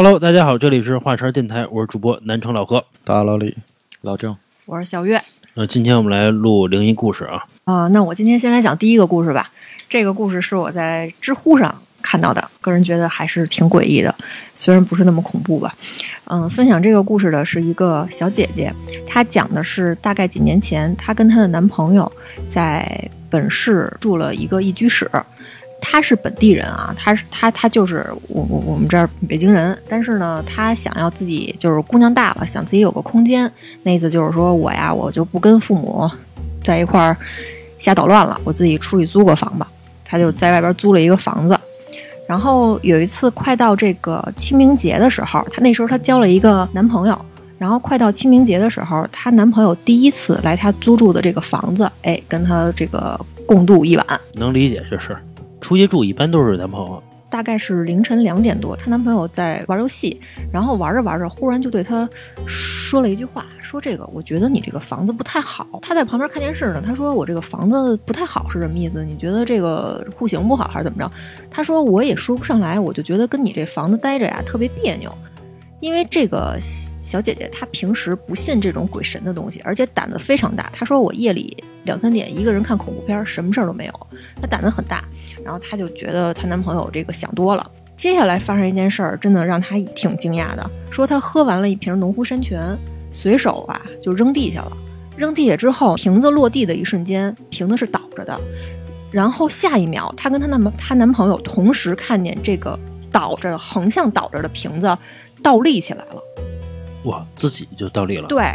[0.00, 2.84] Hello，大家好，这里是华山电台，我是主播南城老何。
[3.02, 3.56] 大家老李，
[4.02, 5.20] 老郑，我是小月
[5.56, 7.44] 呃，今天我们来录灵异故事啊。
[7.64, 9.50] 啊、那我今天先来讲第一个故事吧。
[9.88, 14.14] 这个故事是我在知乎上看到的，个人觉得还是挺诡异的，
[14.54, 15.74] 虽然不是那么恐怖吧。
[16.26, 18.72] 嗯，分享这个故事的是一个小姐姐，
[19.04, 22.12] 她讲的是大概几年前，她跟她的男朋友
[22.48, 25.10] 在本市住了一个一居室。
[25.80, 33.50] 她是本地人啊，她是她她就是我我我们这儿北京人，但是呢，她想要自己就是姑娘大了，想自己有个空间，
[33.82, 36.10] 那意思就是说我呀，我就不跟父母
[36.62, 37.16] 在一块儿
[37.78, 39.66] 瞎捣乱了，我自己出去租个房吧。
[40.04, 41.58] 她就在外边租了一个房子，
[42.26, 47.18] 然后有一次快到这个清明节的时候，她那时候她交了一个男朋友，
[47.58, 54.20] 然后快到清明节的时候，她男朋友第一次来她租住的这个房子，哎，跟她这个共度一晚。
[54.34, 55.20] 能理解这事儿，
[55.60, 57.02] 出去住一般都是男朋友。
[57.30, 60.18] 大概是凌晨两点多，她男朋友在玩游戏，
[60.50, 62.08] 然后玩着玩着，忽然就对她
[62.46, 65.66] 说了一句话，说这个我觉得你这个房子不太好。
[65.82, 69.04] 她在旁边看电视呢，她说我这个房子不太好是什么意思？
[69.04, 71.12] 你觉得这个户型不好还是怎么着？
[71.50, 75.12] 她说我也说不上来，我就觉得跟你这房子待着呀特别别扭。
[75.80, 76.56] 因为这个
[77.04, 80.70] 小姐姐她平时不信这种鬼神的东西，而且胆子非常大。
[80.72, 84.06] 她说我夜里两三点一个人看恐怖片，什么事儿都没有。
[84.40, 85.04] 她胆子很大，
[85.44, 87.70] 然后她就觉得她男朋友这个想多了。
[87.96, 90.70] 接下来发生一件事儿，真的让她挺惊讶的。
[90.90, 92.76] 说她喝完了一瓶农夫山泉，
[93.10, 94.76] 随手啊就扔地下了。
[95.16, 98.38] 扔地下之后，瓶子落地的一瞬间，瓶子是倒着的。
[99.10, 102.78] 然后下一秒，她跟她男她男朋友同时看见这个
[103.10, 104.96] 倒着横向倒着的瓶子
[105.42, 106.22] 倒立起来了。
[107.04, 108.54] 哇，自己就倒立了。，对，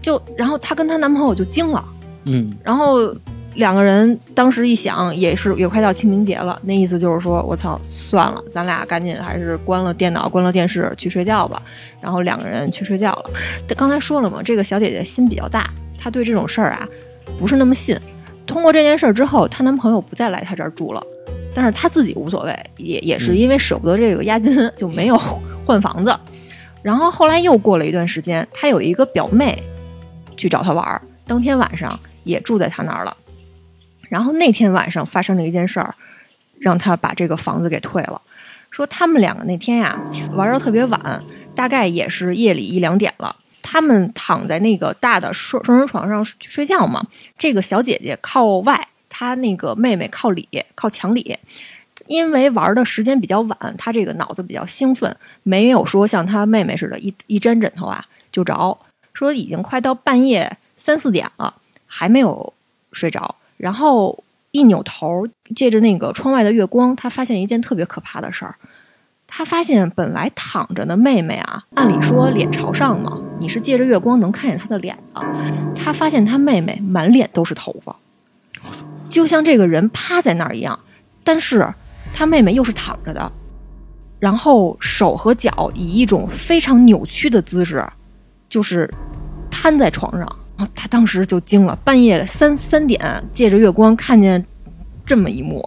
[0.00, 1.84] 就然后她跟她男朋友就惊了。
[2.28, 3.14] 嗯，然后
[3.54, 11.60] 两个人当时一想，也是也快到清明节了，那意思就是说，我操，算了，咱俩赶紧还是关了电脑，关了电视去睡觉吧。
[12.00, 13.30] 然后两个人去睡觉了。
[13.76, 16.86] 刚才说了嘛，这个小姐姐心比较大，她对这种事儿啊
[17.38, 17.98] 不是那么信。
[18.46, 21.02] 通过这件事儿之后，她男朋友不再来她这儿住了，
[21.54, 25.18] 但是她自己无所谓，也也是因为舍不得这个押金，就没有
[25.66, 26.16] 换房子。
[26.80, 29.60] 然后后来又过了一段时间，她有一个表妹
[30.36, 33.16] 去找她玩儿，当天晚上也住在他那儿了。
[34.08, 35.94] 然后那天晚上发生了一件事儿，
[36.58, 38.20] 让他把这个房子给退了。
[38.70, 39.98] 说他们两个那天呀
[40.34, 41.24] 玩到特别晚，
[41.54, 43.34] 大概也是夜里一两点了。
[43.62, 47.06] 他们躺在那个大的双双人床上睡觉嘛，
[47.36, 51.36] 这个小姐姐靠外，她那个妹妹靠里，靠墙里。
[52.06, 58.02] 因为玩的时间比较晚，她这个脑子比较兴奋，没有说像她妹妹似的，一一沾枕头啊
[58.32, 58.78] 就着。
[59.12, 61.52] 说已经快到半夜三四点了，
[61.88, 62.52] 还没有
[62.92, 63.34] 睡着。
[63.56, 64.22] 然后
[64.52, 65.26] 一扭头，
[65.56, 68.54] 借着那个窗外的月光，他发现一件特别可怕的事儿。
[69.26, 75.20] 他发现本来躺着的妹妹啊，按理说脸朝上嘛，你是借着月光能看见她的脸的。
[75.74, 77.94] 他发现他妹妹满脸都是头发，
[79.10, 80.78] 就像这个人趴在那儿一样，
[81.22, 81.68] 但是
[82.14, 83.30] 他妹妹又是躺着的，
[84.18, 87.86] 然后手和脚以一种非常扭曲的姿势，
[88.48, 88.90] 就是
[89.50, 90.36] 瘫在床上。
[90.58, 93.00] 啊，她当时就惊了，半夜三三点，
[93.32, 94.44] 借着月光看见
[95.06, 95.66] 这么一幕，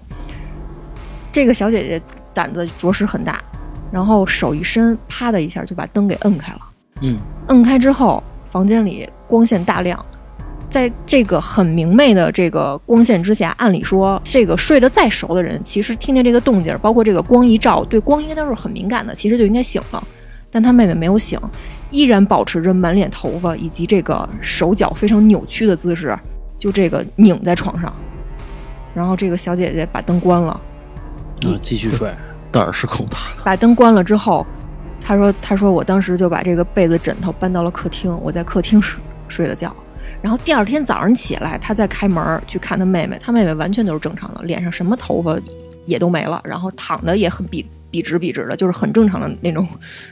[1.31, 2.02] 这个小姐姐
[2.34, 3.41] 胆子着实很大，
[3.91, 6.59] 然后手一伸，啪的一下就把灯给摁开了。
[7.02, 8.22] 嗯，摁开之后，
[8.52, 10.06] 房间里光线大亮，
[10.69, 20.03] 在这个很明媚的这个光线之下，按理说这个睡得再熟的人，其实听见这个动静，包括这个光一照，对光应该都是很敏感的，其实就应该醒了。
[20.52, 21.40] 但他妹妹没有醒，
[21.91, 26.18] 依然保持着满脸头发以及这个手脚非常扭曲的姿势，
[26.57, 27.94] 就这个拧在床上。
[28.96, 32.12] 然后这个小姐姐把灯关了，啊，继续睡。
[32.52, 33.44] 胆儿是够大的。
[33.46, 34.46] 把灯关了之后，
[35.00, 39.73] 她说：“她说我当时就把这个被子枕头搬到了客厅，我在客厅睡睡的觉。
[40.22, 45.40] 然后第二天早上起来，她再开门去看她妹妹，她妹妹完全都是正常的，脸上什么头发
[45.85, 49.67] 也都没了，然后躺的也很笔笔直笔直的， 就是很正常的那种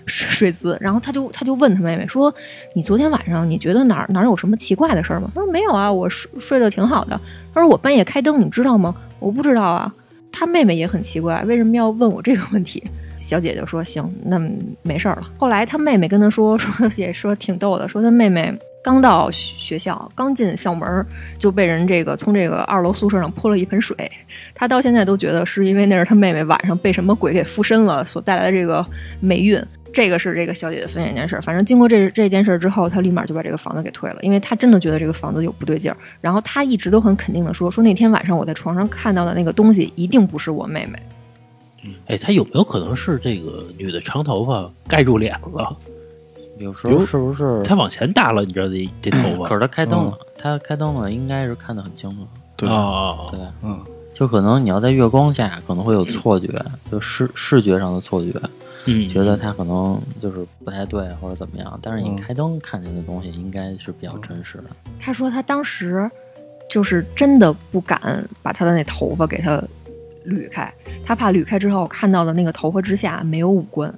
[0.05, 0.77] 睡 姿。
[0.79, 2.31] 然后他就他就问他妹妹说
[2.75, 7.19] ：‘你昨天晚上你觉得哪儿哪儿有什么奇怪的事儿吗？’他说：‘没有啊，我睡睡得挺好的。’
[7.55, 8.93] 他说：‘我半夜开灯，你知道吗？
[9.19, 9.91] 我不知道啊。’
[10.31, 12.83] 他妹妹也很奇怪，为什么要问我这个问题？
[13.17, 14.39] 小姐姐说：“行，那
[14.83, 18.53] 没事儿了。”后来他妹妹跟他说，说也说挺逗的，说他妹妹
[18.89, 21.05] 刚到学校，刚进校门
[21.37, 23.95] 就被人这个从这个二楼宿舍上泼了一盆水。
[24.55, 28.83] 他到现在都觉得是因为那是他妹妹晚上被什么鬼给附身了所带来的这个
[29.19, 29.63] 霉运。
[29.93, 35.97] 这个是这个小姐姐分享一件事儿，反正经过这这件事之后，她立马就把这个房子给退了，因为她真的觉得这个房子有不对劲儿。
[36.19, 40.99] 然后她一直都很肯定的说，说那天晚上我在床上看到的那个东西一定不是我妹妹。
[42.07, 45.77] 哎，他有没有可能是这个女的长头发盖住脸了？
[46.59, 47.63] 有时候是不是？
[47.63, 49.49] 他往前搭了，你知道这这头发？
[49.49, 52.27] 可是他开灯了，他开灯了，应该是看得很清楚。
[52.55, 53.79] 对啊，对，嗯，
[54.13, 56.47] 就可能你要在月光下，可能会有错觉，
[56.91, 58.33] 就视视觉上的错觉，
[58.85, 61.79] 嗯，觉得他可能就是不太对或者怎么样。
[61.81, 64.65] 但是你嗯开灯看见的东西，应该是比较真实的。
[64.99, 66.09] 他说他当时
[66.69, 69.63] 就是真的不敢把他的那头发给他
[70.25, 70.73] 捋开，
[71.05, 73.93] 他怕捋开之后看到的那个头发之下没有五官，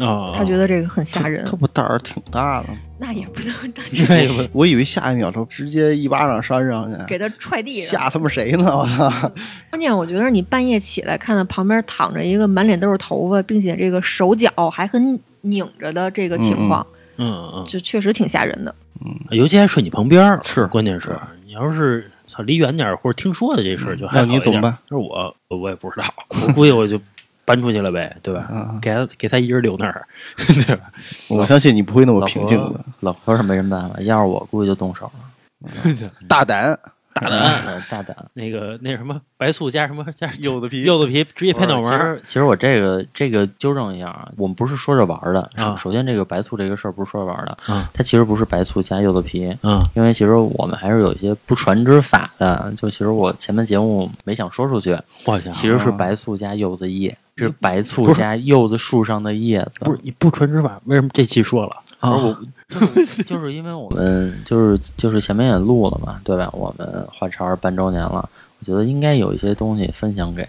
[0.00, 1.56] 啊，他觉得这个很吓人他。
[1.56, 2.68] 不胆儿挺大的。
[2.98, 3.54] 那也不能
[3.92, 8.00] 这个我以为下一秒他直接一巴掌扇上去，给他踹地上。
[8.00, 8.64] 吓他妈谁呢？
[8.76, 9.32] 我操！
[9.70, 16.86] 关键我觉得你半夜起来看到旁边躺着一个满脸都是头发，并且这个手脚还很拧着的这个情况，
[17.16, 18.74] 嗯嗯，就确实挺吓人的。
[19.02, 24.76] 嗯尤其还睡你旁边儿是关键是你要是操离远点儿或者听说的这事儿就还那好一点你怎么办？
[24.90, 27.00] 就是我我我也不知道，我估计我就
[27.44, 28.40] 搬出去了呗，对吧？
[28.52, 30.06] 啊给他给他一人留那儿，
[30.36, 30.90] 对吧？
[31.28, 35.70] 我相信你不会那么平静的，老何是没什么办法，要是我估计就动手了。
[36.26, 36.78] 大胆，
[37.12, 38.16] 大胆，大胆。
[38.32, 40.84] 那个那什么白醋加什么加柚子皮。
[40.84, 45.40] 柚子皮直接拍脑门其儿实其实我这个这个纠正一下啊，我们不是说着玩儿的。
[45.56, 45.76] 啊。
[45.76, 47.90] 首首先，这个白醋这个事儿不是说着玩儿的，啊。
[47.92, 52.72] 它其实不是白醋加柚子皮，嗯因为其实我们还是有一些不传之法的。
[52.76, 54.98] 就其实我前面节目没想说出去，
[55.52, 57.14] 其实是白醋加柚子叶，
[57.46, 59.84] 是白醋加柚子树上的叶子。
[59.84, 61.76] 不是你不传之法，为什么这期说了？
[62.00, 62.12] 啊！
[62.12, 62.36] 我
[63.26, 66.48] 就是因为我们就是就是前面也录了嘛，对吧？
[66.52, 68.26] 我们华超半周年了，
[68.58, 70.48] 我觉得应该有一些东西分享给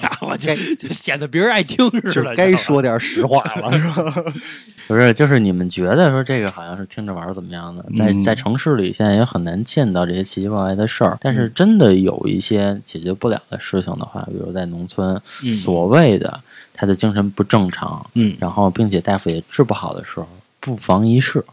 [0.00, 4.24] 家伙，就就显得别人爱听似就的，该说点实话了， 是吧？
[4.88, 16.40] 不是，就是你们觉得说这个好像是听着玩儿怎么样的，在嗯在城市里现在也很难见到这些奇奇怪怪的事儿，但是真的有一些解决不了的事情的话，比如在农村，嗯所谓的
[16.72, 20.28] 他的精神不正常，嗯然后并且大夫也治不好的时候，
[20.60, 21.44] 不妨一试。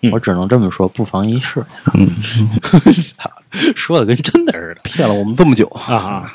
[0.00, 0.10] 嗯。
[0.10, 1.64] 我只能这么说，不妨一试。
[1.94, 2.10] 嗯。
[3.74, 4.80] 说的跟真的似的。
[4.82, 6.30] 骗了我们这么久，啊，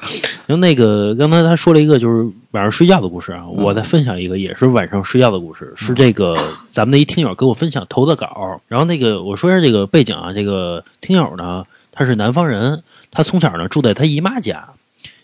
[0.48, 6.36] 然后那个刚才他说了一个就是晚上睡觉的故事啊，我再分享一个也是晚上睡觉的故事，是这个
[6.68, 12.82] 咱们的一听友给我分享投的稿，然后那个我说一下这个背景啊，这个听友呢他是南方人，
[13.12, 14.68] 他从小呢住在他姨妈家，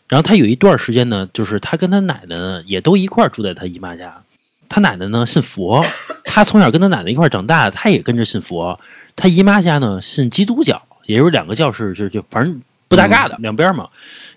[0.07, 4.21] 然后他有一段时间呢，就是他跟他奶奶呢也都一块住在他姨妈家，
[4.69, 5.83] 他奶奶呢信佛，
[6.37, 8.79] 他从小跟他奶奶一块长大，他也跟着信佛，
[9.15, 13.89] 他姨妈家呢信基督教，也就是两个教是就就反正不搭嘎的、两边嘛。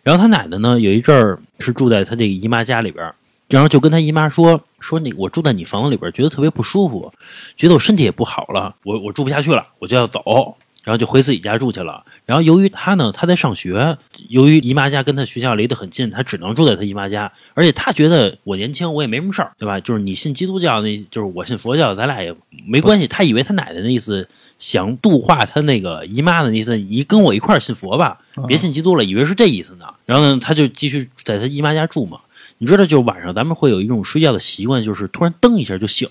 [0.02, 3.12] 然后他奶奶呢有一阵儿是住在他这个姨妈家里边，
[3.50, 7.12] 然后就跟他姨妈说说那我住在你房子里边，觉得特别不舒服，
[7.55, 10.56] 觉得我身体也不好了，我我住不下去了，我就要走。
[10.90, 12.04] 然后就回自己家住去了。
[12.26, 13.96] 然后由于他呢，他在上学，
[14.28, 17.31] 由于姨妈家跟他学校离得很近，他只能住在他姨妈家。
[17.54, 19.78] 而且他觉得我年轻，我也没什么事儿，对吧？
[19.78, 22.34] 就是你信基督教，那就是我信佛教，咱俩也
[22.66, 23.06] 没关系。
[23.06, 24.28] 他以为他奶奶的意思
[24.58, 29.84] 想度化他那个姨妈的意思，你跟我一块儿信佛吧，别信基督了，以为是这意思呢。
[30.06, 32.19] 然后呢，他就继续在他姨妈家住嘛。
[32.58, 36.08] 你知道，就晚上咱们会有一种睡觉的习惯，就是突然蹬一下就醒，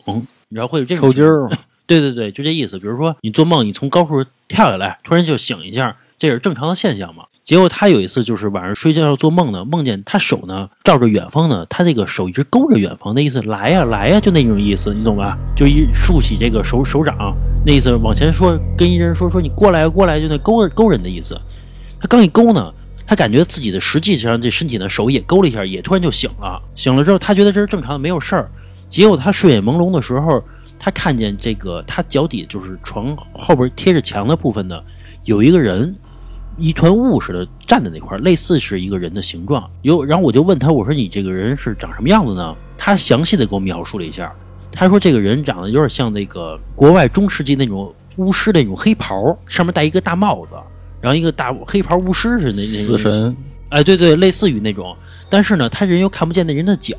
[0.48, 1.58] 你知道会有这种抽筋儿嘛，
[1.90, 2.78] 对对对，就这意思。
[2.78, 7.24] 比如说你做梦，你从高处跳下来，突然就醒一下，这是正常的现象嘛。
[7.44, 15.36] 结果他有一次就是晚上睡觉要做梦呢，梦见他手呢照着远方呢，他这个手一直勾着远方，那意思来呀来呀，就那种意思，你懂吧？
[15.56, 21.36] 就一竖起这个手手掌，那意思往前说，跟一人说说你过来过来，就那勾着勾人的意思。
[22.00, 22.72] 他刚一勾呢，
[23.08, 26.62] 他感觉自己的实际上这身体呢手也勾了一下，也突然就醒了。
[26.76, 28.52] 醒了之后，他觉得这是正常的，没有事儿。
[28.92, 30.44] 结果他睡眼朦胧的时候，
[30.80, 34.82] 他看见这个他脚底就是床后边贴着墙的部分呢，
[35.26, 35.94] 有一个人，
[36.58, 39.70] 一团雾似的站在那块儿，类似是一个人的形状。
[39.82, 42.56] 有，然后我就问他，我说你这个人是长什么样子呢？
[42.78, 44.34] 他详细的给我描述了一下。
[44.72, 50.52] 他说这个人长得有点像那个国外中世纪那种巫师那种黑袍，上面戴一个大帽子，
[51.02, 53.36] 然后一个大黑袍巫师似的那那死神，
[53.70, 54.96] 哎，对对，类似于那种，
[55.30, 56.96] 但是呢，他人又看不见那人的脚，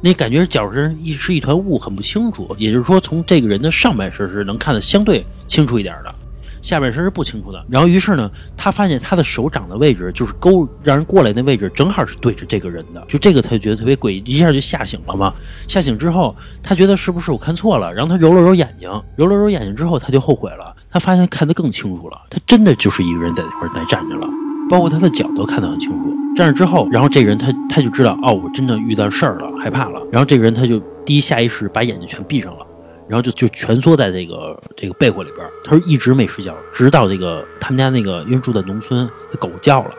[0.00, 2.54] 那感觉脚上一是一团雾，很不清楚。
[2.58, 6.14] 也就是说，从这个人的上半身是能看得相对清楚一点的，
[6.62, 7.64] 下半身是不清楚的。
[7.68, 13.04] 然后，于是呢，他发现他的手掌的位置，就是勾让人过来那位置，正好是对着这个人的。
[13.08, 15.32] 就这个，他就觉得特别诡异，一下就吓醒了嘛。
[15.66, 17.92] 吓醒之后，他觉得是不是我看错了？
[17.92, 20.74] 然后他揉了揉眼睛，揉了揉眼睛之后，他就后悔了。
[20.90, 24.28] 他发现看得更清楚了，他真的就是一个人在那块儿站着了。
[24.68, 26.25] 包括他的脚都看得很清楚。
[26.36, 30.00] 站着之后，然后这个人他他就知道，哦，我真的遇到事儿了，害怕了。
[30.12, 32.66] 然后这个人他就第一下意识把眼睛全闭上了，
[33.08, 35.48] 然后就就蜷缩在这个这个被窝里边。
[35.64, 39.08] 他说一直没睡觉，直到这个他们家那个因为住在农村，
[39.40, 39.94] 狗叫了，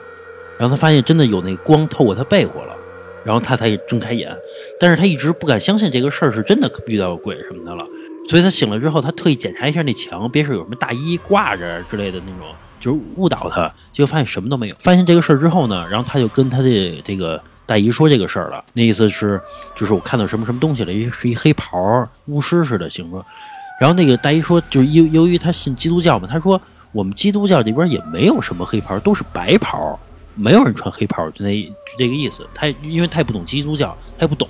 [0.59, 2.75] 然后他发现真的有那光透过他被窝了，
[3.23, 4.31] 然后他才睁开眼。
[4.79, 7.83] 但是他一直不敢相信这个事儿是真的遇到鬼什么的了，
[8.29, 12.47] 所以他醒了之后，他特意检查一下那墙，别是有什么大衣挂着之类的那种，
[12.79, 13.71] 就是误导他。
[13.91, 14.75] 结果发现什么都没有。
[14.79, 18.63] 发现这个事儿之后呢，然后他就跟他的这个大姨说这个事儿了。
[18.73, 19.41] 那意思是，
[19.75, 23.25] 就是我看到什么什么东西了，一是一黑袍巫师似的形状。
[23.79, 26.59] 然后那个大姨说，就是由由于他信基督教嘛，他说
[26.91, 29.99] 我们基督教这边也没有什么黑袍，都是白袍，
[30.33, 32.47] 没有人穿黑袍，就那就这个意思。
[32.55, 34.47] 他因为他也不懂基督教，他也不懂。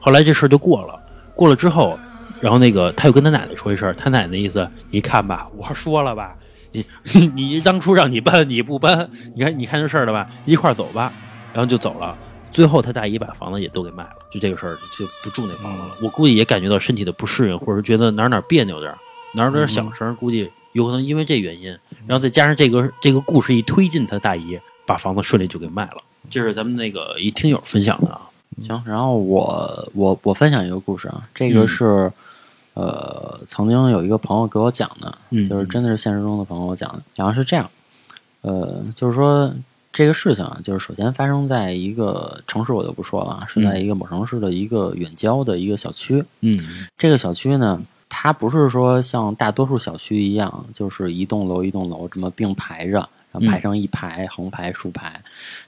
[0.00, 0.98] 后来这事儿就过了，
[1.34, 1.96] 过了之后，
[2.40, 6.34] 然后那个他又跟他奶奶说一声，他奶奶意思，你看吧，我说了吧，
[6.72, 11.12] 你你你当初让你搬你不搬，你看你看这事儿了吧，一块儿走吧，
[11.52, 12.16] 然后就走了。
[12.52, 15.90] 最后他大姨把房子也都给卖了，就这个事儿就不住那房子了。
[16.02, 18.98] 我估计也感觉到身体的不适应，或者觉得哪儿哪儿别扭点儿，
[19.34, 21.70] 哪儿哪儿响声，估计有可能因为这原因。
[22.06, 25.98] 然后再加上这个这个故事一推进，他大姨把房子顺利就给卖了。
[26.28, 28.20] 这是咱们那个一听友分享的啊。
[28.62, 32.12] 行，然后我我我分享一个故事啊，这个嗯是、
[32.80, 37.68] 呃曾经有一个朋友给我讲的，嗯就是真的是现实中的朋友我讲的，然后是这样，
[38.42, 39.52] 呃，就是说
[39.92, 46.58] 这个事情啊，就是首先发生在一个城市，我就不说了啊，是在一个某城市的一个远郊的一个小区，嗯
[46.96, 47.82] 这个小区呢。
[48.12, 55.22] 它不是说像大多数小区一样，就是一栋楼一栋楼这么并排着，然后排成一排、横排、竖排，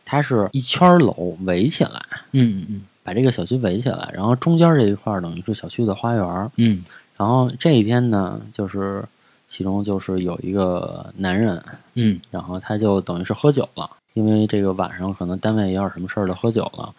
[0.04, 2.02] 它是一圈楼围起来，
[2.32, 6.50] 嗯嗯把这个小区围起来，然后中间这一块儿等于是小区的花园儿。
[6.56, 6.82] 嗯
[7.22, 9.00] 然后这一天呢，就是
[9.46, 11.62] 其中就是有一个男人，
[11.94, 16.92] 嗯然后他就等于是喝酒了，因为这个晚上可能单位也有什么事儿了，喝酒了。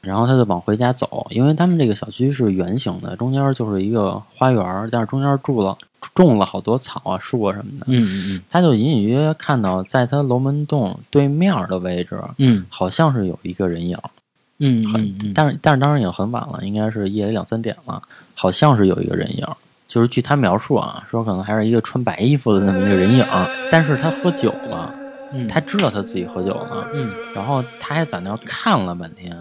[0.00, 5.76] 然后他就往回家走，因为他们这个小区是圆形的，中间就是一个花园儿，但是中间住了
[6.14, 7.84] 种了好多草啊、树啊什么的。
[7.88, 14.08] 嗯嗯嗯他就隐隐约约看到，在他楼门洞对面的位置，嗯好像是有一个人影儿。
[14.58, 18.00] 嗯很，嗯但是但是当时已经很晚了，应该是夜里两三点了，
[18.34, 19.56] 好像是有一个人影儿，
[19.88, 24.92] 就是据他描述啊，说可能还是一个穿白衣服的那么一个人影儿，但是他喝酒了，
[25.32, 29.36] 嗯他知道他自己喝酒了，嗯然后他还在那儿看了半天，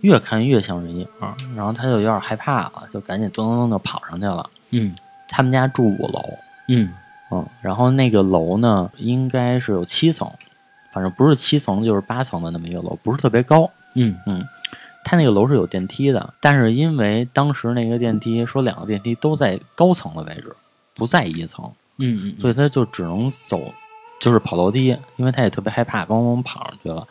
[0.00, 4.48] 越看越像人影儿，然后他就有点害怕了，就赶紧噔噔噔就跑上去了。
[4.70, 4.94] 嗯
[5.28, 6.22] 他们家住五楼，
[6.68, 6.90] 嗯
[7.30, 10.30] 嗯，然后那个楼呢，应该是有七层，
[10.92, 13.70] 反正不是七层就是八层的那么一个楼，不是特别高。
[13.94, 14.46] 嗯嗯
[15.04, 20.54] 他那个楼是有电梯的，但是因为当时那个电梯说两个电梯都在高层的位置，
[20.94, 23.72] 不在一层，嗯所以他就只能走，
[24.20, 27.06] 就是跑楼梯，因为他也特别害怕，咣咣跑上去了。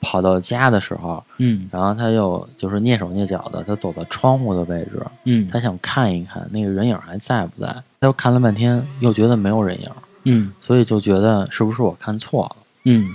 [0.00, 7.66] 跑到家的时候，嗯然后他又就是蹑手蹑脚的，他走到窗户的位置，嗯他想看一看那个人影还在不在。
[8.00, 9.90] 他又看了半天，又觉得没有人影，
[10.22, 12.56] 嗯所以就觉得是不是我看错了。
[12.84, 13.08] 嗯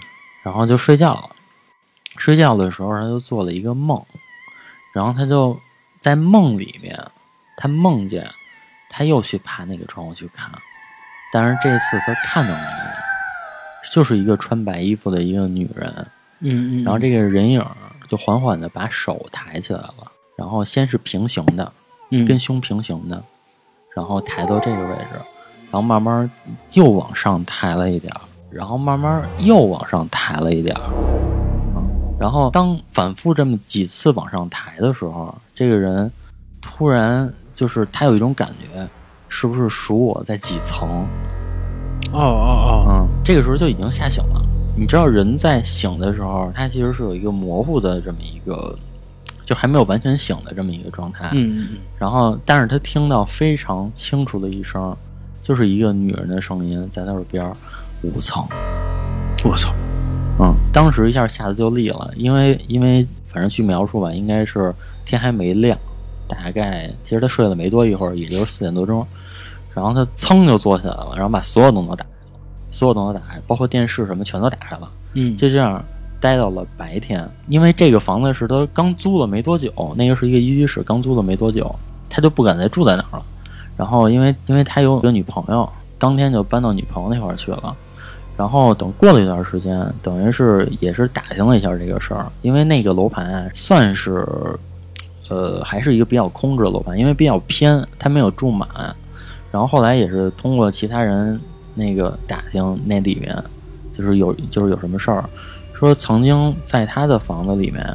[0.43, 1.29] 然后就睡觉了。
[2.23, 4.01] 睡觉的时候，他就做了一个梦，
[4.93, 5.59] 然后他就
[5.99, 6.97] 在梦里面，
[7.57, 8.25] 他梦见
[8.89, 10.49] 他又去爬那个窗户去看，
[11.33, 12.93] 但是这次他看到那个，
[13.93, 16.07] 就是一个穿白衣服的一个女人，
[16.39, 17.61] 嗯，然后这个人影
[18.07, 21.73] 就缓缓的把手抬起来了，然后先是平行的，
[22.09, 22.23] 嗯。
[22.23, 23.21] 跟胸平行的，
[23.93, 25.19] 然后抬到这个位置，
[25.65, 26.31] 然后慢慢
[26.71, 31.12] 又往上抬了一点儿，然后慢慢又往上抬了一点儿，嗯，
[32.23, 36.09] 然后当反复这么几次往上抬的时候，这个人
[36.61, 38.87] 突然就是他有一种感觉，
[39.27, 40.87] 是不是数我在几层？
[42.13, 44.41] 哦哦哦嗯，这个时候就已经吓醒了。
[44.73, 48.73] 你知道人在醒的时候，他其实是有一个模糊的这么一个，
[49.43, 51.29] 就还没有完全醒的这么一个状态。
[51.33, 54.95] 嗯，嗯然后，但是他听到非常清楚的一声，
[55.41, 57.53] 就是一个女人的声音在他耳边儿，
[58.01, 58.47] 五层。
[59.43, 59.73] 我操，
[60.39, 64.73] 嗯，当时一下吓得就立了，因为因为反正据描述吧，应该是
[65.05, 65.77] 天还没亮，
[66.27, 69.05] 大概其实他睡了没多一会儿，也就是四点多钟，
[69.73, 72.39] 然后他噌就坐起来了，然后把所有灯都打开了，
[72.71, 75.83] 所有灯都打开，包括电视什么全都打开了，嗯就这样
[76.19, 77.29] 待到了白天。
[77.47, 81.73] 因为这个房子是他刚租了没多久，那个是一个一居室，刚租了没多久，
[82.09, 83.23] 他就不敢再住在那儿了。
[83.77, 87.75] 然后因为因为他有一个女朋友，当天就搬到女朋友那块儿去了。
[88.35, 94.25] 然后等过了一段时间，等于是也是打听了一下这个事儿，因为那个楼盘算是，
[95.29, 98.67] 呃，还是一个比较空置的楼盘，因为比较偏，它没有住满。
[99.51, 101.39] 然后后来也是通过其他人
[101.75, 103.37] 那个打听，那里面
[103.93, 105.23] 就是有就是有什么事儿，
[105.73, 107.85] 说曾经在他的房子里面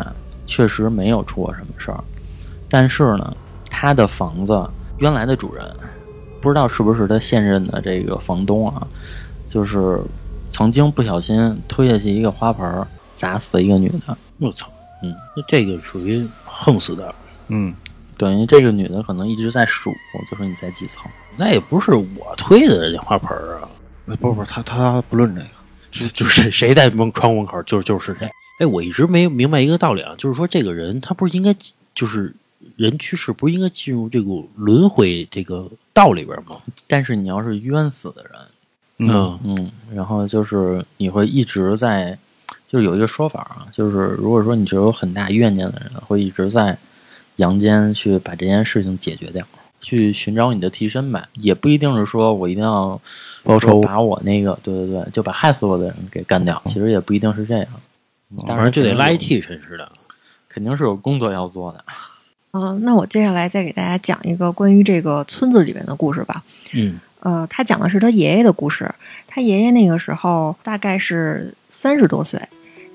[0.47, 1.99] 确实没有出过什么事儿，
[2.69, 3.37] 但是呢，
[3.69, 4.65] 他的房子
[4.99, 5.65] 原来的主人
[6.41, 8.87] 不知道是不是他现任的这个房东啊，
[9.49, 10.01] 就是
[10.59, 12.85] 曾经不小心推下去一个花盆，
[13.15, 14.19] 砸死了一个女的。
[14.39, 14.69] 我操，
[15.01, 17.15] 那这个属于横死的，
[17.47, 17.73] 嗯，
[18.17, 19.93] 等于这个女的可能一直在数，
[20.29, 21.05] 就说你在几层。
[21.37, 23.69] 那也不是我推的这花盆啊，
[24.07, 25.47] 不不不，他他不论这个，
[25.93, 28.29] 就就是谁谁在门窗户门口，就是就是谁。
[28.59, 31.55] 哎，我一直没明白一个道理啊，就是说这个人他不是应该
[31.95, 32.35] 就是
[32.75, 36.61] 人去世不是应该进入这个轮回这个道里边吗？
[36.89, 38.33] 但是你要是冤死的人，
[38.99, 42.19] 嗯嗯，然后就是你会一直在，
[42.67, 46.77] 就是有一个说法啊，就是如果说你只有很大怨念的人，会一直在
[47.37, 49.47] 阳间去把这件事情解决掉，
[49.81, 53.01] 去寻找你的替身呗，也不一定是说我一定要
[53.45, 57.67] 报仇把我那个，对对对，就把害死我的人给干掉，其实也不一定是这样，
[58.47, 59.91] 当然反正就得拉替身似的。
[60.49, 61.85] 肯定是有工作要做的。
[62.51, 66.43] 啊、那我接下来再给大家讲一个关于这个村子里面的故事吧。
[66.73, 68.89] 嗯呃，他讲的是他爷爷的故事。
[69.27, 72.41] 他爷爷那个时候大概是三十多岁，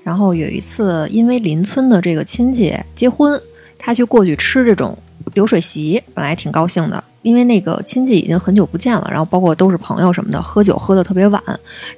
[0.02, 3.40] 然后有一次因为邻村的这个亲戚结婚，
[3.78, 4.96] 他去过去吃这种
[5.34, 11.42] 流水席，本来挺高兴的，因为那个亲戚已经很久不见了，然后包括都是朋友什么的，喝酒喝得特别晚。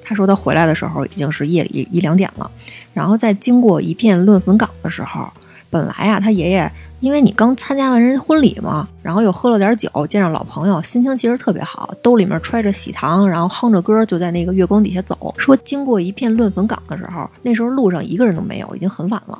[0.03, 2.49] 他说他回来的时候已经是夜里一两点了，
[2.93, 5.29] 然后在经过一片乱坟岗的时候，
[5.69, 15.33] 本来啊，他爷爷因为你刚参加完人婚礼嘛，然后又喝了点酒，见着老朋友，心情其实特别好，兜里面揣着喜糖，然后哼着歌就在那个月光底下走。
[15.37, 19.39] 说经过一片乱坟岗的时候，那时候路上一个人都没有，已经很晚了，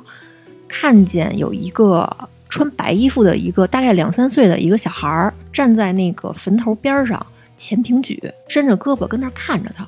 [0.68, 2.08] 看见有一个
[2.48, 9.84] 穿白衣服的一个大概两三岁的一个小孩站在那个坟头边上，前平举，伸着胳膊跟那看着他。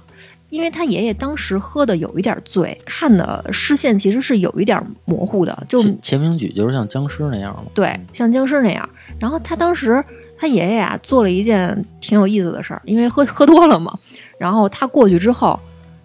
[0.50, 8.88] 因为他爷爷当时喝的有一点醉，看的视线其实是有一点模糊的，就前前平举就是像僵尸那样嘛，对，像僵尸那样。
[9.18, 10.04] 然后他当时
[10.38, 13.96] 他爷爷啊做了一件挺有意思的事儿，因为喝喝多了嘛。
[14.38, 15.58] 然后他过去之后，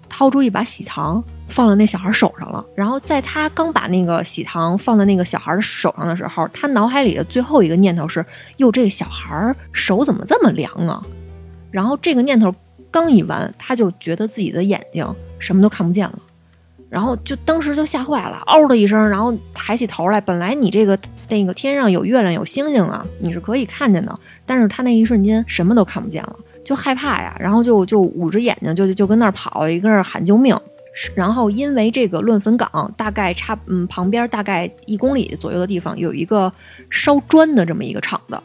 [0.09, 2.63] 掏出一把喜糖放在那小孩手上了。
[2.75, 8.23] 然后在他刚把那个喜糖放在那个小孩的手上的时候，他脑海里的最后一个念头是：
[8.57, 11.01] 哟，这个小孩手怎么这么凉啊？
[11.71, 12.53] 然后这个念头
[12.95, 15.05] 刚一完，他就觉得自己的眼睛
[15.37, 16.17] 什么都看不见了。
[16.89, 20.21] 然后就当时就吓坏了，嗷的一声，然后抬起头来。
[20.21, 30.57] 本来你这个那个天上有月亮有星星啊，你是可以看见的，但是他那一瞬间什么都看不见了，就害怕呀，然后就就捂着眼睛就就跟那儿跑，一个那儿喊救命。
[31.13, 36.49] 然后因为这个乱坟岗大概差嗯旁边大概一公里左右的地方有一个
[36.89, 38.39] 烧砖的这么一个厂子，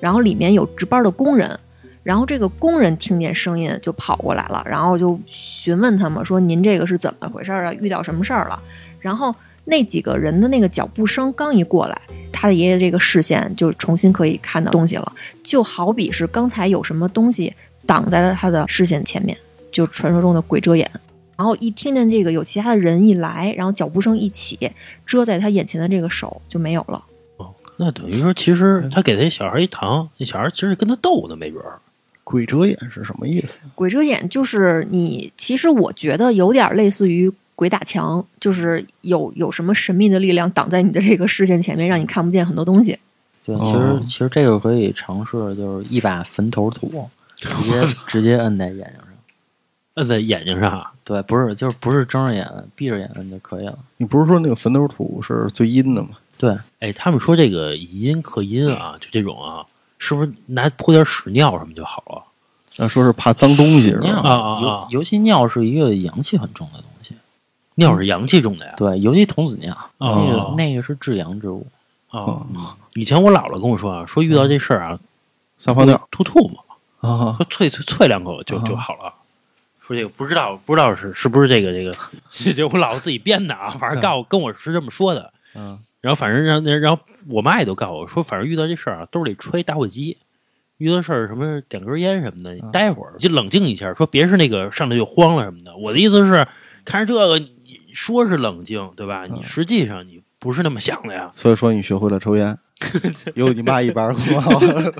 [0.00, 1.60] 然后里面有值班的工人，
[2.02, 7.72] 然后这个工人听见声音就跑过来了，然后就询问他们说：“您这个是怎么回事啊？
[7.74, 8.58] 遇到什么事儿了？”
[9.00, 9.34] 然后
[9.64, 12.00] 那几个人的那个脚步声刚一过来，
[12.32, 15.12] 他的爷爷这个视线就重新可以看到东西了，
[15.44, 17.52] 就好比是刚才有什么东西
[17.86, 19.36] 挡在了他的视线前面，
[19.70, 20.90] 就传说中的鬼遮眼。
[21.36, 24.70] 然后一听见这个有其他的人一来，然后脚步声一起，
[25.06, 27.04] 遮在他眼前的这个手就没有了。
[27.78, 31.78] 那等于说，其实他给那小孩一糖，那小孩其实跟他斗呢，没准儿。
[32.30, 33.58] 鬼遮眼是什么意思？
[33.74, 42.96] 鬼遮眼就是你，其实我觉得有点类似于鬼打墙，就是有有什么神秘的力量挡在你的这个视线前面，让你看不见很多东西。
[43.44, 49.06] 对，哦其实其实这个可以尝试，就是一把坟头土，直接直接摁在眼睛上。
[49.94, 53.76] 摁在眼睛上，对，不是就是不是睁着眼，闭着眼摁就可以了。
[53.96, 56.10] 你不是说那个坟头土是最阴的吗？
[56.38, 59.66] 对，哎，他们说这个以阴克阴啊，就这种啊，
[60.00, 62.84] 是不是拿泼点屎尿什么就好了？
[62.84, 64.08] 啊，说是怕脏东西是吧？
[64.10, 67.14] 啊啊啊尤尤其尿是一个阳气很重的东西。
[67.74, 68.74] 尿是阳气重的呀。
[68.76, 71.66] 对，尤其童子尿，那个哦那个是至阳之物。
[72.08, 74.98] 啊，嗯，以前我姥姥跟我说啊，说遇到这事儿啊，
[75.58, 76.58] 撒泡尿吐吐沫，
[77.00, 79.14] 啊，说啐啐啐两口就就好了。
[79.80, 81.96] 说这个不知道不知道是是不是这个这个，
[82.54, 85.32] 这我姥姥自己编的啊，反正告诉跟我是这么说的。
[85.54, 90.16] 嗯，然后反正让然后我妈也都告诉我说，反正遇到这事儿啊，兜里揣打火机，
[90.78, 95.76] 遇到事儿什么点根烟什么的，你待会儿就冷静一下，说别是那个上来就慌了什么的。
[95.76, 96.46] 我的意思是，
[96.84, 99.26] 看着这个你说是冷静，对吧？
[99.26, 101.30] 你实际上你不是那么想的呀。
[101.34, 102.58] 所以说你学会了抽烟，
[103.34, 104.92] 有你妈一半功劳。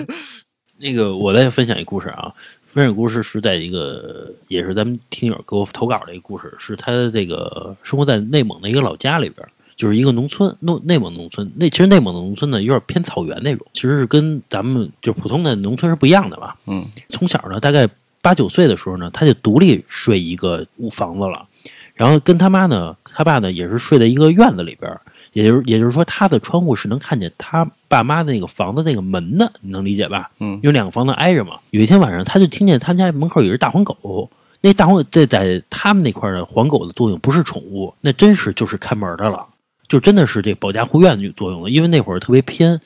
[0.77, 2.33] 那个我再分享一故事啊，
[2.67, 9.47] 分享故事是在一个也是咱们听友给我投稿的一个故事，是他这个生活在内蒙的一个老家里边，
[9.81, 11.51] 就是一个农村，内内蒙农村。
[11.57, 16.55] 那其实内蒙的农村呢，有点偏草原那种，其实是跟咱们就普通的农村是不一样的吧。
[16.67, 17.89] 嗯，从小呢，大概
[18.21, 21.47] 八九岁的时候呢，他就独立睡一个屋房子了，
[21.95, 24.95] 然后跟他妈呢，他爸呢也是睡在一个院子里边，
[25.33, 30.31] 也就是也就是说，他的窗户是能看见他爸妈的那个房子那个门的，你能理解吧？
[30.41, 31.59] 嗯因为两个房子挨着嘛。
[31.71, 34.31] 有一天晚上，他就听见他们家门口有一只大黄狗。
[34.61, 39.47] 那大黄这在他们那块儿的黄狗的作用不是宠物，那真是就是看门的了。
[39.91, 42.81] 就真的是这保家护院的作用了，因为那会儿特别偏，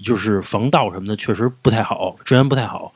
[0.00, 2.92] 就是防盗什么的确实不太好，治安不太好。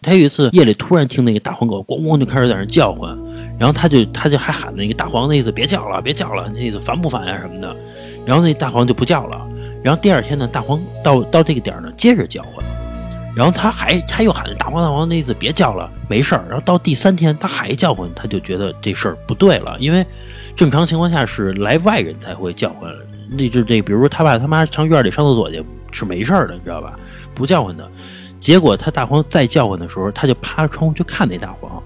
[0.00, 3.14] 他有一次夜里突然听那个大黄狗咣咣就开始在那叫唤，
[3.58, 7.76] 然后他就他就还喊那个大黄那意思别叫了别叫了，那意思烦不烦呀、什么的。
[8.24, 9.46] 然后那大黄就不叫了。
[9.84, 12.64] 然后第二天呢，大黄到到这个点儿呢，接着叫唤。
[13.36, 16.44] 然后他还他又喊大黄大黄那意思别叫了没事儿。
[16.48, 20.06] 然后到第三天他还叫唤，他就觉得这事儿不对了，因为
[20.54, 22.90] 正常情况下是来外人才会叫唤，
[23.30, 26.98] 那就这比如说他爸他妈上院里上厕所去是没事儿的，你知道吧？
[27.34, 27.88] 不叫唤的。
[28.38, 31.82] 结果他大黄再叫唤的时候，他就趴窗户去看那大黄。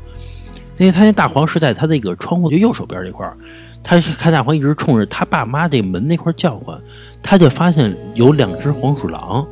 [0.78, 3.36] 那他那大黄是在他那个窗户的右手边这块儿，
[3.82, 6.78] 他是看大黄一直冲着他爸妈这门那块叫唤，
[7.22, 9.46] 他就发现有两只黄鼠狼，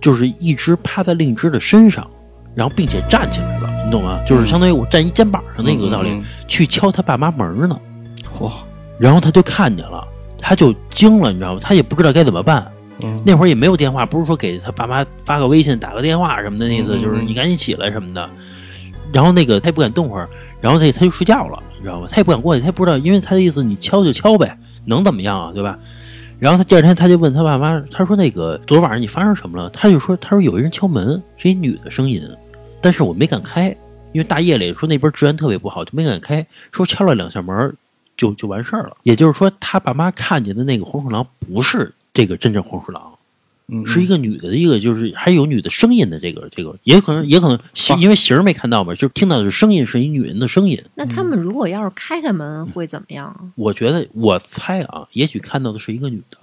[0.00, 2.08] 就是一只趴在另一只的身上，
[2.54, 4.18] 然后并且站起来了，你懂吗？
[4.24, 7.78] 就是相当于我站一肩膀上那个道理，嗯去敲他爸妈门儿呢。
[8.38, 8.50] 嚯，
[8.98, 10.06] 然后他就看见了，
[10.38, 11.60] 他就惊了，你知道吗？
[11.62, 12.66] 他也不知道该怎么办。
[13.02, 18.28] 嗯那会儿也没有电话，不是说给他爸妈发个微信、打个电话什么的，那意思就是你赶紧起来什么的。
[19.10, 20.28] 然后那个他也不敢动会儿，
[20.60, 22.06] 然后他他就睡觉了，你知道吗？
[22.10, 25.78] 他也不敢过去，他也不知道，因为他的意思你敲就敲呗，能怎么样啊，对吧？
[26.38, 29.70] 然后他第二天他就问他爸妈，他说那个昨晚上你发生什么了？
[29.70, 32.22] 他就说他说有一人敲门，是一女的声音，
[32.82, 33.74] 但是我没敢开，
[34.12, 36.46] 因为大夜里说那边治安特别不好，就没敢开。
[36.70, 37.74] 说敲了两下门
[38.20, 38.98] 就就完事儿了。
[39.04, 43.14] 也就是说，他爸妈看见的那个黄鼠狼不是这个真正黄鼠狼，
[43.68, 50.82] 嗯是一个女的，一个就是还有女的声音的这个这个，也可能也可能形因为形儿没看到嘛，就听到的是声音是一女人的声音。
[50.96, 53.40] 那他们如果要是开开门会怎么样啊？
[53.54, 56.36] 我觉得我猜啊，也许看到的是一个女的，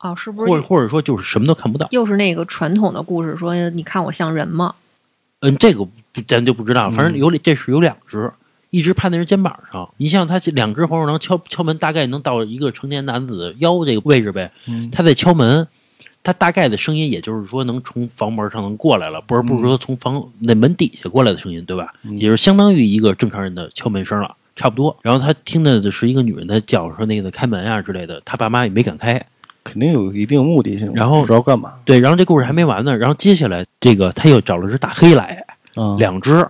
[0.00, 1.86] 哦，是不或者是或者说就是什么都看不到。
[1.92, 4.74] 又是那个传统的故事，说你看我像人吗？
[5.40, 5.86] 嗯，这个
[6.26, 8.32] 咱就不知道，反正嗯有这是有两只，
[8.70, 9.88] 一直趴那人肩膀上。
[9.96, 14.50] 你像他这两只黄鼠狼敲敲门，大概能到一个成年男子的腰这个位置呗。
[14.68, 15.66] 嗯他在敲门，
[16.22, 21.92] 他大概的声音也就是说能从房门上能过来了，不是不是说从房那门底下过来的声音，对吧？
[22.02, 24.36] 嗯也就是相当于一个正常人的敲门声了。
[24.58, 29.22] 差不多，然后他听的是一个女人在叫，说那个开门啊之类的，他爸妈也没敢开。
[29.62, 36.48] 肯定有一定目的性，然后不知道干嘛对，然后这故事还没完呢，然后接下来这个他又找了只大黑来，啊，两只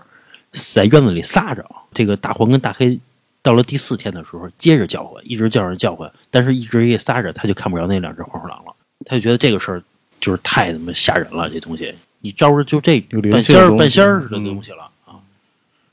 [0.56, 1.64] 在院子里撒着。
[1.92, 2.98] 这个大黄跟大黑
[3.42, 8.74] 到了第四天的时候，接着叫唤，一直叫着叫唤，但是一直也撒着，他就看不着那两只黄鼠狼了。
[9.04, 9.82] 他就觉得这个事儿
[10.20, 15.14] 就是太他妈吓人了，这东西你招着就这半仙儿半仙儿似的嗯东西了、啊。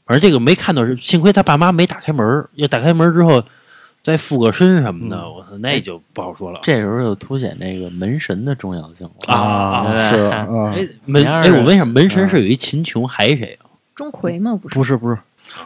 [0.06, 3.43] 反正这个没看到是，幸亏他爸妈没打开门儿，要打开门儿之后
[4.02, 6.60] 再附个身什么的，嗯我操，那就不好说了。
[6.63, 9.34] 这时候就凸显那个门神的重要性了。
[9.34, 13.62] 啊对是啊，哎门哎，我问一下，门神是有一秦琼，还是谁啊？
[13.95, 14.60] 钟馗吗？
[14.62, 15.17] 不是，不是不是，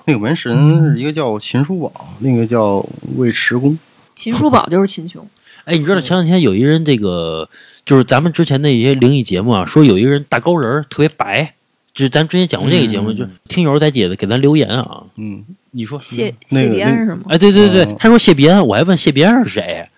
[0.06, 2.86] 那个门神是一个叫秦叔宝，另一个叫
[3.18, 3.78] 尉迟恭，
[4.16, 5.28] 秦叔宝就是秦琼。
[5.66, 7.50] 哎，你知道前两天有一人这个，
[7.86, 11.54] 就是咱们之前的一些灵异节目啊，说有一个人大高人特别白，
[11.94, 13.16] 就是咱之前讲过这个节目，嗯。
[13.16, 17.24] 就听友在底下给咱留言啊，嗯，你说谢那个谢必安是吗？
[17.30, 17.96] 哎，对对对，嗯。
[18.00, 19.90] 他说谢别安，我还问谢别安是谁，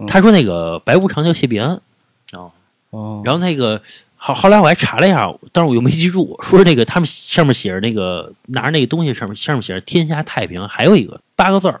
[0.00, 0.06] 嗯。
[0.06, 1.80] 他说那个白无常叫谢必安，
[2.32, 2.50] 哦，
[2.90, 3.82] 哦，然后那个
[4.20, 11.80] 后后来我还查了一下，但是我又没记住，说那个他们上面写着那个拿着那个东西上面上面写着天下太平，还有一个八个字儿，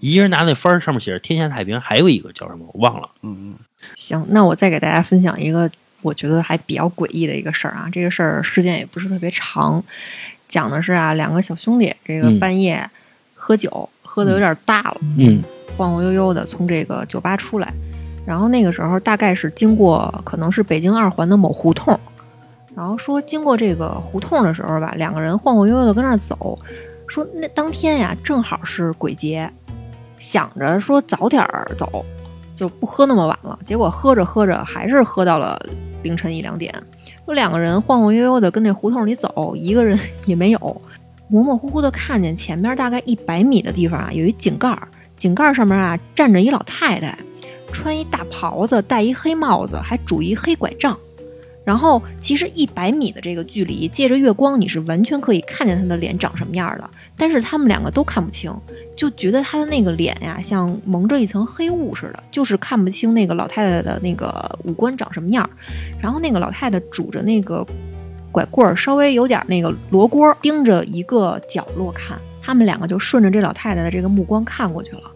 [0.00, 3.10] 一个人拿那幡儿上面写着天下太平，还有一个叫什么我忘了。
[3.22, 3.54] 嗯嗯。
[3.96, 5.70] 行，那我再给大家分享一个
[6.00, 7.86] 我觉得还比较诡异的一个事儿啊。
[7.92, 9.84] 这个事儿时间也不是特别长，
[10.48, 12.38] 讲的是啊，两个小兄弟这个嗯。
[12.40, 12.88] 半夜
[13.34, 15.42] 喝酒，喝的有点大了，嗯。
[15.76, 17.70] 晃晃悠悠的从这个酒吧出来，
[18.26, 21.98] 然后那个时候大概是经过可能是北京二环的某胡同，
[22.74, 26.58] 然后说经过这个胡同的时候吧，两个人晃晃悠悠的跟那儿走，
[27.06, 29.50] 说那当天呀正好是鬼节，
[30.18, 32.04] 想着说早点儿走，
[32.54, 35.60] 就不喝那么晚了，结果喝着喝着还是喝到了
[36.02, 36.72] 凌晨一两点，
[37.28, 40.82] 有两个人晃晃悠悠的跟那胡同里走，一个人也没有，
[41.28, 44.88] 模模糊糊的看见前面大概一百米的地方啊有一井盖儿。
[45.16, 47.16] 井盖上面啊站着一老太太，
[47.74, 50.96] 穿一大袍子，戴一黑帽子，还拄一黑拐杖。
[51.64, 56.90] 然后，其实一百米的这个距离，借着月光，你是完全可以看见她的脸长什么样的。
[57.16, 58.54] 但是他们两个都看不清，
[58.94, 65.48] 就觉得她的那个脸呀，像蒙着一层黑雾似的，就是看不清那个老太太的那个五官长什么样。
[66.00, 67.66] 然后那个老太太拄着那个
[68.30, 72.18] 拐棍儿，稍微有点那个罗锅，盯着一个角落看。
[72.42, 75.10] 他们两个就顺着这老太太的这个目光看过去了，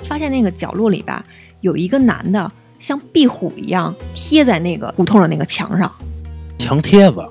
[0.00, 1.24] 发现那个角落里吧
[1.60, 5.90] 有一个男的，像壁虎一样贴在那个胡同的那个墙上
[6.58, 7.24] 墙贴子，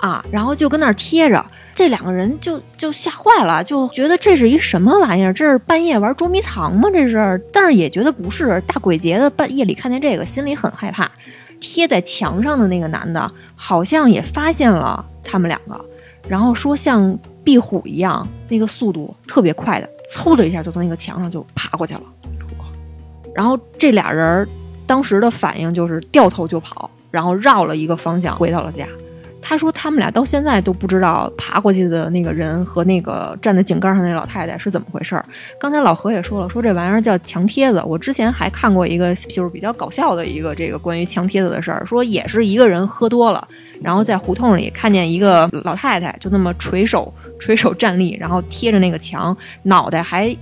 [0.00, 1.44] 啊，然后就跟那儿贴着。
[1.72, 5.32] 这两个人就就吓坏了，就觉得这是一什么玩意儿？
[5.32, 6.90] 这是半夜玩捉迷藏吗？
[6.92, 8.62] 这是，但是也觉得不是。
[8.66, 11.10] 大鬼节的半夜里看见这个，心里很害怕。
[11.58, 15.82] 贴在墙上的那个男的，好像也发现了他们两个，
[16.28, 22.02] 然后说像壁虎一样，那个速度特别快的，嗖的一下就从那个墙上就爬过去了。
[23.40, 24.46] 然后这俩人
[24.86, 28.86] 当时的反应就是掉头就跑，然后绕了一个方向回到了家。
[29.40, 35.24] 他说他们俩到现在都不知道爬过去的那个人和那个站在井盖上那老太太是怎么回事儿。
[35.58, 37.82] 刚才老何也说了，说这玩意儿叫墙贴子。
[37.86, 43.48] 我之前还看过一个就是比较搞笑的一个这个关于墙贴子的事儿，说也是一个人喝多了，
[43.80, 50.36] 然后在胡同里看见一个老太太就那么垂手垂手站立，然后贴着那个墙，脑袋还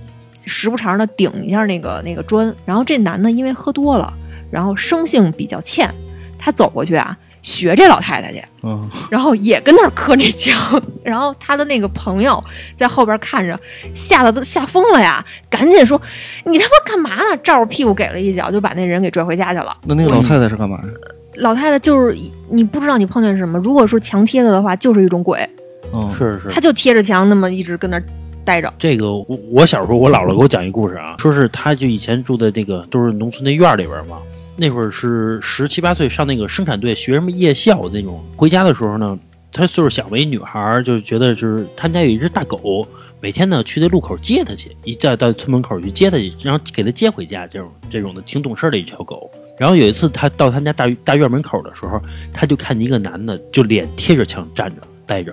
[0.45, 2.53] 时不常的顶一下那个那个砖。
[2.65, 4.13] 然后这男的因为喝多了，
[4.51, 5.93] 然后生性比较欠，
[6.37, 7.17] 他走过去啊。
[7.41, 10.53] 学这老太太去，嗯，然后也跟那儿磕那墙，
[11.01, 12.43] 然后他的那个朋友
[12.75, 13.57] 在后边看着，
[13.95, 15.25] 吓得都吓疯了呀！
[15.49, 15.99] 赶紧说
[16.43, 19.73] ：“你他妈干嘛呢？”照着屁股给了一脚，就把那人给拽回家去了。
[19.85, 20.89] 那那个老太太是干嘛呀？
[21.35, 22.13] 老太太就是
[22.49, 25.49] 你不知道你碰见什么，如果说墙贴子的话，就是一种鬼，
[25.95, 28.03] 嗯，是是，他就贴着墙那么一直跟那儿
[28.49, 28.73] 待着。
[28.79, 34.17] 这个我我小时候我姥姥给我讲一故事啊，说是他就以前住的那个都是农村的院里边嘛。
[34.57, 38.19] 那会儿是十七八岁，上那个生产队学什么夜校那种。
[38.35, 39.17] 回家的时候呢，
[39.53, 42.85] 他岁数小嘛，一女孩儿就觉得就是他们家有一只大狗，
[43.21, 47.45] 每天呢去那路口接他去，一再到村门口去接他去，然后给他接回家。
[47.45, 49.29] 这种这种的挺懂事的一条狗。
[49.59, 52.01] 然后有一次他到他家大大院门口的时候，
[52.33, 55.31] 他就看见一个男的，就脸贴着墙站着待着，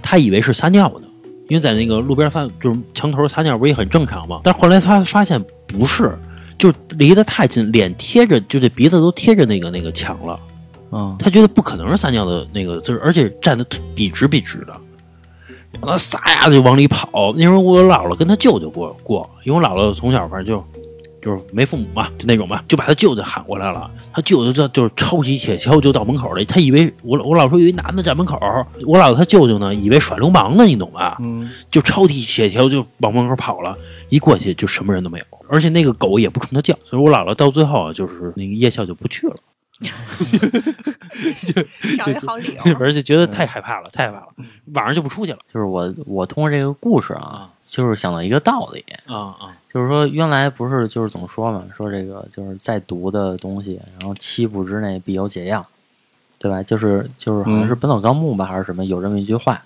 [0.00, 1.06] 他以为是撒尿呢，
[1.50, 4.40] 因为在那个路边撒就是墙头撒尿不也很正常吗？
[4.42, 6.18] 但后来他发现不是。
[6.58, 10.38] 就离得太近，脸贴着，就这鼻子都贴着那个那个墙了，
[10.92, 14.76] 嗯，他觉得不可能是撒尿的那个字，而且站得笔直笔直的，
[15.80, 17.32] 然后撒丫子就往里跑。
[17.34, 20.62] 那时候我姥姥跟他舅舅过过，因为我姥姥从小反正就
[21.22, 23.90] 就是没父母嘛，就那种嘛，就把他舅舅喊过来了。
[24.12, 28.38] 他舅舅就就是抄起铁锹就到门口了，他以为我我姥说有一男的站门口，
[28.86, 31.18] 我姥姥他舅舅呢以为耍流氓呢，你懂吧？
[31.20, 33.76] 嗯，就抄起铁锹就往门口跑了，
[34.08, 35.24] 一过去就什么人都没有。
[35.48, 39.34] 而且那个狗也不冲他叫，所以我姥姥到最后，就是那个夜校就不去了，
[41.98, 44.28] 找一好理由，而且觉得太害怕了，太害怕了，
[44.74, 45.38] 晚上就不出去了。
[45.52, 55.64] 就是我我通过这个故事啊，就是想到一个道理啊啊，就是说原来不是就是怎么说嘛，说这个就是再毒的东西，然后七步之内必有解药，
[56.38, 56.62] 对吧？
[56.62, 59.62] 就是就是好像是《本草纲目》吧，还是什么有这么一句话，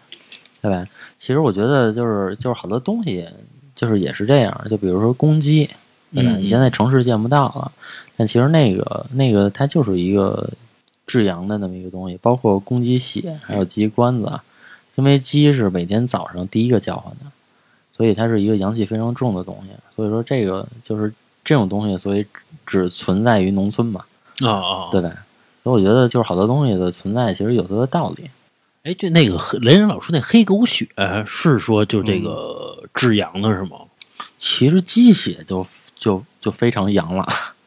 [0.61, 0.87] 对吧？
[1.19, 3.27] 其实我觉得就是就是好多东西。
[3.77, 5.69] 就是也是这样，就比如说公鸡，
[6.15, 6.31] 对吧？
[6.39, 7.73] 你现在城市见不到了，
[8.17, 10.49] 但其实那个那个它就是一个
[11.09, 14.33] 制阳的那么一个东西，包括公鸡血，还有鸡冠子，
[14.95, 17.27] 因为鸡是每天早上第一个叫唤的，
[17.97, 19.71] 所以它是一个阳气非常重的东西。
[19.95, 21.13] 所以说这个就是
[21.45, 22.27] 这种东西，所以
[22.67, 24.05] 只存在于农村嘛，
[24.41, 25.11] 啊啊，对吧？
[25.63, 28.29] 所以我觉得就是好多东西的存在，其实有它的道理。
[28.83, 30.87] 哎，就那个雷人老说那黑狗血
[31.27, 33.79] 是说就这个治阳的是吗？
[34.37, 35.67] 其实鸡血就
[35.99, 37.27] 就就非常阳了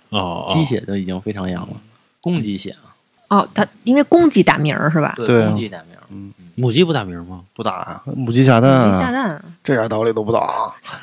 [0.09, 1.75] 哦，鸡血就已经非常阳了，
[2.21, 2.93] 公鸡血啊。
[3.29, 5.13] 哦，它因为公鸡打鸣儿是吧？
[5.17, 7.41] 对，公鸡打鸣儿，嗯，母鸡不打鸣吗？
[7.55, 10.41] 不打，母鸡下蛋，下蛋，这点道理都不懂。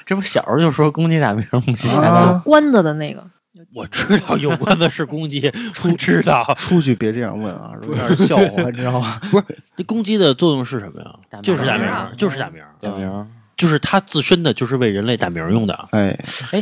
[0.05, 2.13] 这不小时候就说公鸡打鸣，母鸡下蛋。
[2.13, 3.25] 啊关子的那个，
[3.73, 6.43] 我知道有关的是公鸡， 出知道。
[6.59, 9.21] 出去别这样问啊，有点笑话，你知道吗？
[9.31, 9.45] 不是，
[9.77, 15.89] 这公鸡的作用是什么呀就是打鸣啊，就是打鸣，打鸣，就是它自身的就是为人类打鸣用的。
[15.91, 16.19] 哎，
[16.53, 16.61] 哎。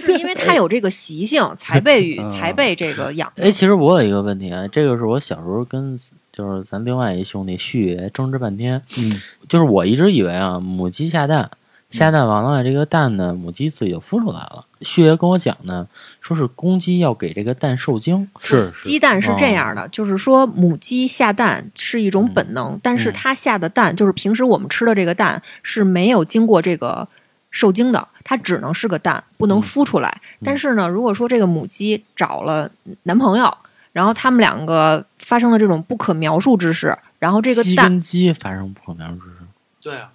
[0.00, 2.30] 是因为它有这个习性，才被 嗯。
[2.30, 3.32] 才被这个养。
[3.36, 5.98] 哎，其实我有一个问题啊，这个是我小时候跟
[6.32, 11.50] 就是咱另外一兄弟旭爷争执半天，嗯，就是我一直以为啊，母鸡下蛋，
[11.90, 14.64] 下蛋完了，这个蛋呢，母鸡自己就孵出来了。
[14.82, 15.86] 旭爷跟我讲呢，
[16.20, 27.08] 说是公鸡要给这个蛋受精，是是鸡蛋是这样的，就是说母鸡下蛋是一种本能，但是它下的蛋就是平时我们吃的这个蛋是没有经过这个
[27.50, 30.20] 受精的，它只能是个蛋，不能孵出来。
[30.44, 32.70] 但是呢，如果说这个母鸡找了
[33.04, 33.52] 男朋友，
[33.92, 39.36] 然后他们两个发生了这种不可描述之事，然后这个蛋鸡跟鸡发生不可描述之事。
[39.80, 40.10] 对啊，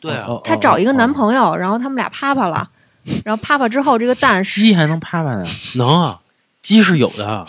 [0.00, 2.68] 对啊，哦她找一个男，朋友，然后他们俩啪啪了，
[3.24, 5.44] 然后啪啪之后，这个蛋是鸡还能啪啪呢？
[5.76, 6.20] 能啊，
[6.62, 7.44] 鸡是有的，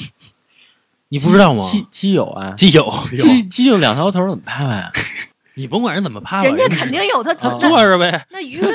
[1.10, 1.64] 你不知道吗？
[1.70, 4.92] 鸡鸡有啊，鸡有有，鸡鸡有两条腿，怎么啪啪呀？
[5.56, 8.26] 你甭管人怎么趴吧，人家肯定有他坐着呗。
[8.32, 8.74] 那鱼跟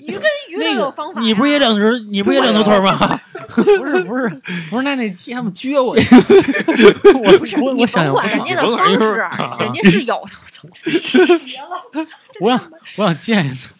[0.00, 1.20] 鱼跟鱼都有方法。
[1.20, 3.20] 你不是也两只，你不是也两条腿吗？
[3.54, 4.28] 不是不是
[4.68, 5.94] 不是，那那鸡还不撅我？
[5.94, 9.24] 我不是你甭管人家的方式，
[9.60, 10.32] 人家是有的。
[10.42, 10.68] 我操
[12.40, 12.60] 我想
[12.96, 13.70] 我想见一次，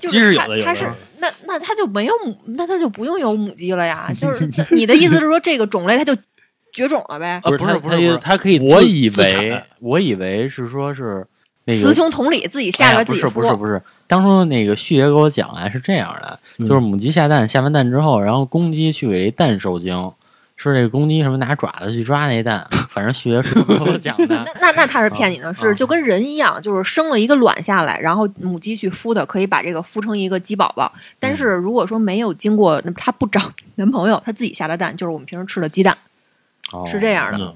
[0.00, 4.10] 就鸡是有他他是那那他就没有母，那他就不用有母鸡了呀。
[4.18, 6.14] 就是你的意思是说这个种类它就
[6.72, 7.40] 绝种了呗？
[7.42, 11.26] 啊不是他他不是不是不是他可以自我以为我以为是说是
[11.64, 13.54] 那个雌雄同理，自己下边自己不是不是。
[13.54, 20.10] 不是，当初那个旭爷给我讲啊是这样的，嗯就是母鸡下蛋，下完蛋之后，然后公鸡去给这蛋受精，
[20.62, 24.44] 说这个公鸡什么拿爪子去抓那蛋，反正旭爷是跟我讲的那。
[24.60, 30.92] 那那他是骗你的，啊是就跟人一样，就是生了一个卵下来，然后母鸡去孵的，可以把这个孵成一个鸡宝宝。
[31.18, 33.40] 但是如果说没有经过，那她不找
[33.74, 35.98] 男朋友，她自己下的蛋，就是我们平时吃的鸡蛋，
[36.72, 37.44] 哦是这样的。
[37.44, 37.54] 嗯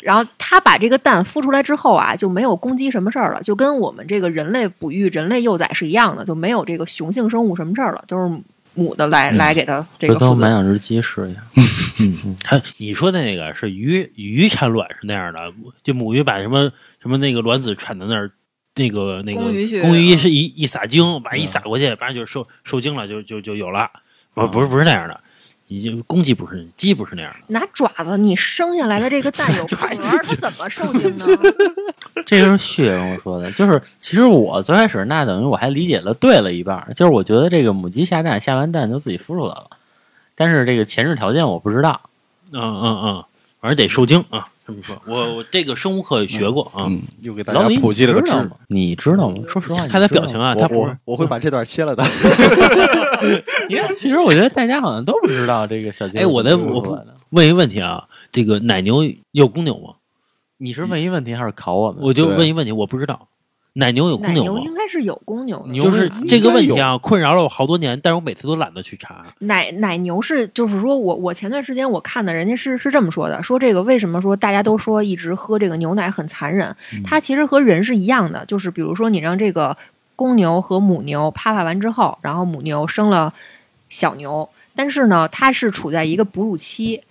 [0.00, 8.38] 然后他把这个蛋孵出来之后啊，就没有公鸡什么事儿了，就跟我们这个人类哺育人类幼崽是一样的，就没有这个雄性生物什么事儿了，就是
[8.74, 10.40] 母的来、来给它这回头个负责。
[10.40, 11.40] 买两只鸡试一下。
[12.42, 18.30] 他你说的那个是鱼鱼产卵是那样的，就母鱼把什么什么那个卵子产到那儿，
[18.74, 23.88] 那个那个公鱼去公鱼是一一撒精，把一撒过去，反正就受受精了，就就就有了。
[24.34, 25.20] 不不是不是那样的，
[25.74, 27.38] 已经公鸡不是鸡不是那样的。
[27.48, 31.26] 拿爪子，你生下来的这个蛋有 壳儿，它怎么受精呢？
[32.26, 39.70] 这就是旭爷跟我说的，就是其实我最开始那等于我还理解了对了一半，就是我觉得这个母鸡下蛋下完蛋就自己孵出来了，
[40.34, 42.00] 但是这个前置条件我不知道。
[42.52, 43.24] 嗯嗯嗯，
[43.60, 44.48] 反正得受精啊。
[44.66, 46.86] 这么说，我我这个生物课学过啊。
[46.88, 48.56] 嗯，又给大老李，家普及了个知识你知道吗。？
[48.68, 49.36] 你知道吗？
[49.48, 50.50] 说实话，看他表情啊。
[50.50, 52.02] 啊，他我不是我我会把这段切了的。
[53.68, 56.20] 你看，其实我觉得大家好像都不知道这个小杰。
[56.20, 56.96] 哎，我的我不
[57.30, 59.94] 问一个问题啊，这个奶牛有公牛吗？
[60.56, 62.00] 你是问一问题还是考我们？
[62.02, 63.28] 我就问一问题，我不知道
[63.76, 64.60] 奶牛有公奶牛吗？
[64.60, 69.24] 牛应该是有公牛的，牛就是这个问题啊，困扰了我好多年，但是我每次都懒得去查。
[69.40, 76.74] 奶奶牛是，就是说我我前段时间我看的，人家是是这么说的，说这个为什么说大家都说一直喝这个牛奶很残忍？
[77.04, 79.76] 它其实和人是一样的，就是比如说你让这个
[80.14, 83.34] 公牛和母牛啪啪完之后，然后母牛生了
[83.88, 87.02] 小牛，但是呢，它是处在一个哺乳期。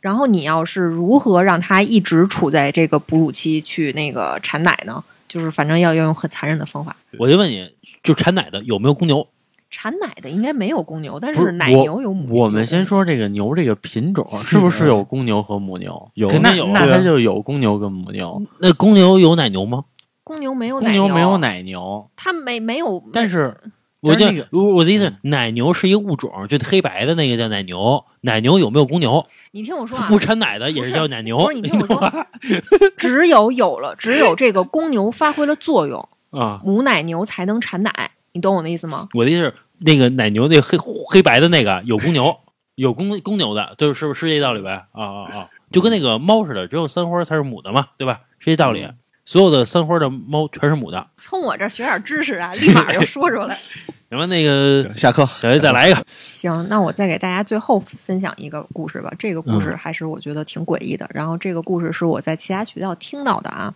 [0.00, 5.02] 然后你要是如何让它一直处在这个哺乳期去那个产奶呢？
[5.32, 6.94] 就是反正要要用很残忍的方法。
[7.18, 7.66] 我就问你，
[8.02, 9.26] 就产奶的有没有公牛？
[9.70, 12.42] 产奶的应该没有公牛，但是奶牛有母牛。
[12.42, 16.10] 我们先说这个牛这个品种是不是有公牛和母牛？
[16.12, 18.42] 有肯定有啊那它就有公牛跟母牛。
[18.58, 19.84] 那公牛有奶牛吗？
[20.22, 23.56] 公牛没有公奶牛没有，奶牛，它没没有，但是
[24.02, 28.04] 我就我我的意思，奶牛是一个物种，就黑白的那个叫奶牛。
[28.22, 29.24] 奶牛有没有公牛？
[29.52, 31.38] 你听我说啊，不产奶的也是叫奶牛。
[31.38, 32.26] 不是你听我说
[32.98, 39.08] 只有有了，只有这个公牛发挥了作用，啊，母奶牛才能产奶，你懂我的意思吗？
[39.14, 42.36] 我的意思是，那个奶牛那黑黑白的那个有公牛，
[42.74, 44.86] 有公公牛的，对，是不是是这道理呗？
[44.90, 45.48] 啊啊啊！
[45.70, 48.22] 就跟那个猫似的，只有三花才是母的嘛，对吧？
[48.40, 48.88] 是这道理。
[49.24, 51.06] 所有的三花的猫全是母的。
[51.18, 53.56] 从我这儿学点知识啊， 立马就说出来。
[54.10, 59.10] 行吧那个下课，小爷再来一个，行，那我再给大家最后分享一个故事吧。
[59.18, 61.08] 这个故事嗯还是我觉得挺诡异的。
[61.14, 63.74] 然后这个故事是我在其他渠道听到的啊。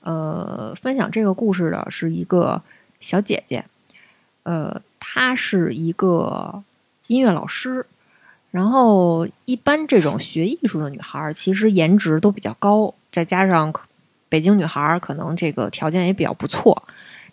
[0.00, 2.62] 呃，分享这个故事的是一个
[3.00, 3.64] 小姐姐，
[4.44, 6.62] 呃，她是一个
[7.08, 7.84] 音乐老师。
[8.50, 13.82] 然后，一般这种学艺术的女孩儿，其实颜值都比较高，再加上可
[14.32, 16.82] 北京女孩儿可能这个条件也比较不错。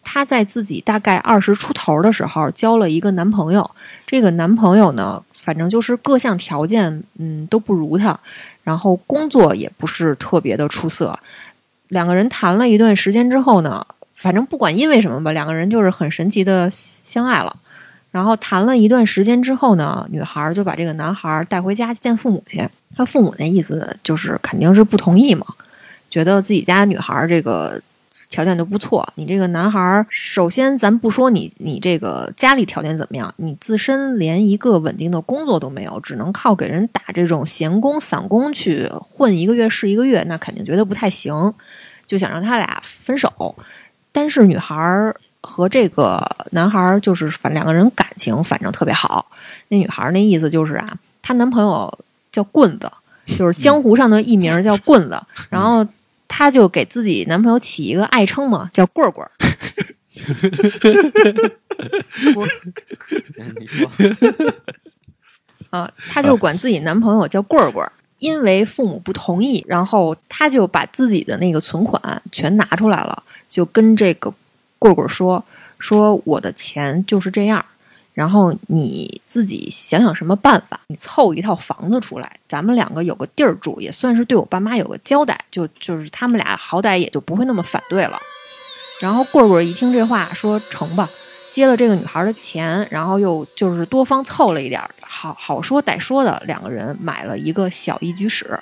[0.03, 3.71] 她在自己大概二十出头的时候交了一个男朋友，
[4.05, 8.19] 这个男朋友呢，反正就是各项条件，嗯，都不如她，
[8.63, 11.17] 然后工作也不是特别的出色。
[11.87, 17.55] 两个人谈了一段时间之后呢，反正不管因为什么吧，两个人就是很神奇的相爱了。
[18.11, 22.67] 然后谈了一段时间之后呢，女孩就把这个男孩带回家见父母去。
[22.95, 25.45] 他父母那意思就是肯定是不同意嘛，
[26.09, 27.81] 觉得自己家女孩这个
[28.29, 29.07] 条件都不错。
[29.15, 41.53] 你这个男孩，首先咱不说你你这个家里条件怎么样，你自身连一个稳定的工作都没有，只能靠给人打这种闲工散工去混一个月是一个月，那肯定觉得不太行，
[42.05, 43.55] 就想让他俩分手。
[44.11, 46.19] 但是女孩和这个
[46.51, 49.25] 男孩就是反两个人感情反正特别好。
[49.69, 51.97] 那女孩那意思就是啊，她男朋友
[52.31, 52.91] 叫棍子，
[53.37, 55.85] 就是江湖上的艺名叫棍子，然后
[56.29, 59.31] 她就给自己男朋友起一个爱称嘛，叫棍儿棍儿。
[62.33, 62.45] 不
[63.59, 63.89] 你说
[65.71, 67.91] 啊，她就管自己男朋友叫棍儿棍儿。
[68.19, 74.29] 因为父母不同意，然后她就把自己的那个存款全拿出来了，就跟这个
[74.77, 75.41] 棍儿棍儿说
[75.79, 77.63] ：“说我的钱就是这样，
[78.13, 85.39] 然后你自己想想什么办法，你凑一套房子出来，咱们两个有个地儿住，也算是对我爸妈有个交代。
[85.49, 88.19] 就就是他们俩好歹也就不会那么反对了。
[88.99, 91.09] 然后棍棍一听这话，说成吧，
[91.49, 98.59] 接了这个女孩的钱，然后又就是多方凑了一点，好好说歹说的，两个人买了一个小一居室。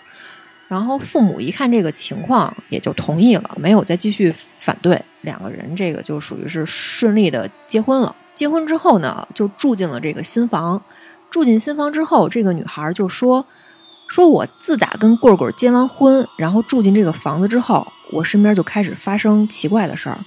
[0.68, 5.02] 然后父母一看这个情况，也就同意了，没有再继续反对。
[5.22, 8.16] 两个人这个就属于是顺利的结婚了。
[8.38, 10.80] 结婚之后呢，就住进了这个新房。
[11.32, 13.44] 住进新房之后，这个女孩就说
[14.08, 20.20] ：“说我自打跟棍棍结完婚，然后住进这个房子之后，我身边就开始发生奇怪的事儿。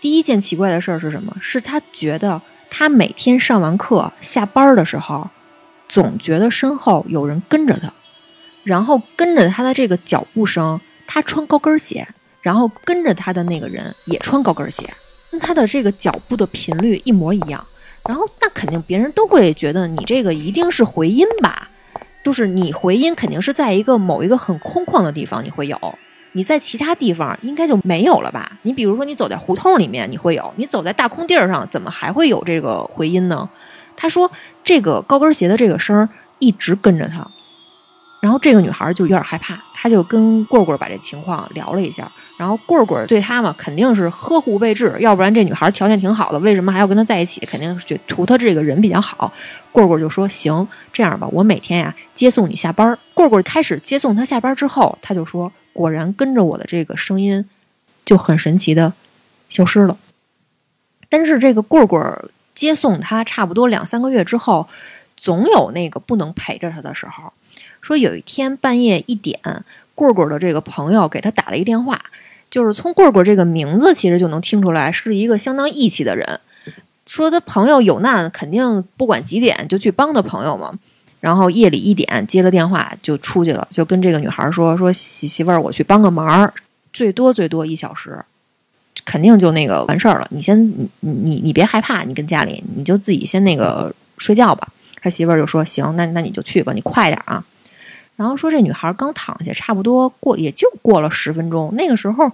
[0.00, 1.32] 第一件奇怪的事儿是什么？
[1.40, 5.30] 是她觉得她每天上完课下班的时候，
[5.88, 7.92] 总觉得身后有人跟着她，
[8.64, 12.06] 然后跟着她的这个脚步声，她穿高跟鞋，
[12.42, 14.92] 然后跟着她的那个人也穿高跟鞋。”
[15.36, 17.62] 跟他的这个脚步的频率一模一样，
[18.08, 21.68] 然后那肯定别人都会觉得你这个一定是回音吧？
[22.24, 25.78] 就是你回音肯定是在一个某一个很空旷的地方你会有，
[26.32, 28.50] 你在其他地方应该就没有了吧？
[28.62, 33.46] 你比如说你走在胡同里面你会有，你走在大空地儿上怎么还会有这个回音呢？
[33.94, 34.30] 他说
[34.64, 36.08] 这个高跟鞋的这个声儿
[36.38, 37.30] 一直跟着他，
[38.22, 42.10] 然后这个女孩就有点害怕，她就跟棍棍把这情况聊了一下。
[42.36, 47.40] 然后棍棍对她嘛，肯定是呵护备至，要不然这女孩条件挺好的，为什么还要跟她在一起？
[47.46, 49.32] 肯定是图她这个人比较好。
[49.72, 57.44] 棍棍就说：“行，这样吧，我每天呀接送你下班。”棍棍开始接送她下班之后，他就说：“果然跟着我的这个声音
[58.04, 58.92] 就很神奇的
[59.48, 59.96] 消失了。”
[61.08, 62.02] 但是这个棍棍
[62.54, 64.66] 接送她差不多两三个月之后，
[65.16, 67.32] 总有那个不能陪着她的时候。
[67.80, 69.38] 说有一天半夜一点，
[69.94, 72.02] 棍棍的这个朋友给他打了一个电话。
[72.50, 76.40] 就是从棍棍这个名字，其实就能听出来是一个相当义气的人。
[77.06, 80.72] 说他朋友有难，肯定不管几点就去帮他朋友嘛。
[81.20, 86.52] 然后夜里一点接了电话就出去了，就跟这个女孩说：“说媳媳妇儿，我去帮个忙，
[86.92, 88.16] 最多最多一小时，
[89.04, 90.28] 肯定就那个完事儿了。
[90.30, 94.68] 你先你你你别害怕，你跟家里你就自己先那个睡觉吧。”
[95.00, 97.42] 他媳妇儿就说：“行，那那你就去吧，你快点啊。”
[98.16, 101.70] 然后说这女孩刚躺下，差不多过也就过了十分钟。
[101.74, 102.32] 那个时候，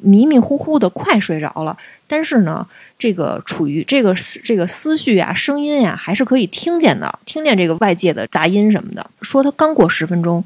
[0.00, 1.76] 迷迷糊糊的快睡着了。
[2.06, 2.66] 但是呢，
[2.98, 9.06] 这个处于这个这个思绪啊、声音呀，还是可以听见的，听见这个外界的杂音什么的。
[9.20, 10.42] 说她刚过十分钟，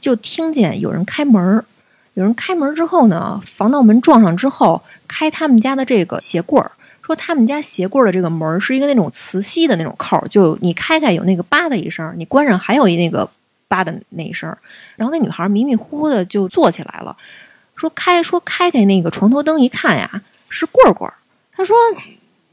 [0.00, 1.64] 就听见有人开门
[2.14, 6.72] 有人开门之后呢，防盗门撞上之后，开他们家的这个鞋柜儿。
[7.02, 13.30] 说他们家鞋柜的这个门是一个那种磁吸的那种扣，就你开开有那个吧的一声，你关上还有一那个。
[13.68, 14.54] 叭的那一声，
[14.96, 17.16] 然后那女孩迷迷糊糊的就坐起来了，
[17.74, 21.10] 说开说开开那个床头灯一看呀，是棍棍。
[21.56, 21.76] 他说：“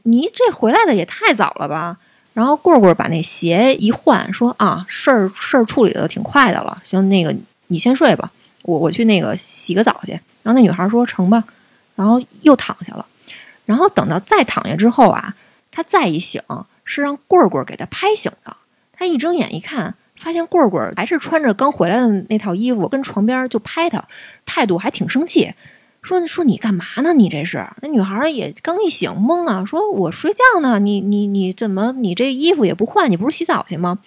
[0.04, 1.96] 你这回来的也太早了吧？”
[2.34, 7.34] 然后棍棍把那鞋一换，说：“啊，事儿事儿处理的挺快的了，行，那个
[7.66, 8.30] 你先睡吧，
[8.62, 11.42] 我我去那个洗个澡去。”然后那女孩说：“成吧。”
[11.94, 13.04] 然后又躺下了。
[13.66, 15.34] 然后等到再躺下之后啊，
[15.70, 16.40] 他再一醒，
[16.84, 18.56] 是让棍棍给他拍醒的。
[18.92, 19.94] 他一睁眼一看。
[20.22, 24.04] 发现棍棍还是穿着刚回来的那套衣服，跟床边就拍他，
[24.46, 25.52] 态度还挺生气，
[26.00, 27.12] 说说你干嘛呢？
[27.12, 27.66] 你这是？
[27.80, 33.10] 那女孩儿也刚一醒懵啊，说我睡觉呢，你你你怎么你这衣服也不换？
[33.10, 33.98] 你不是洗澡去吗？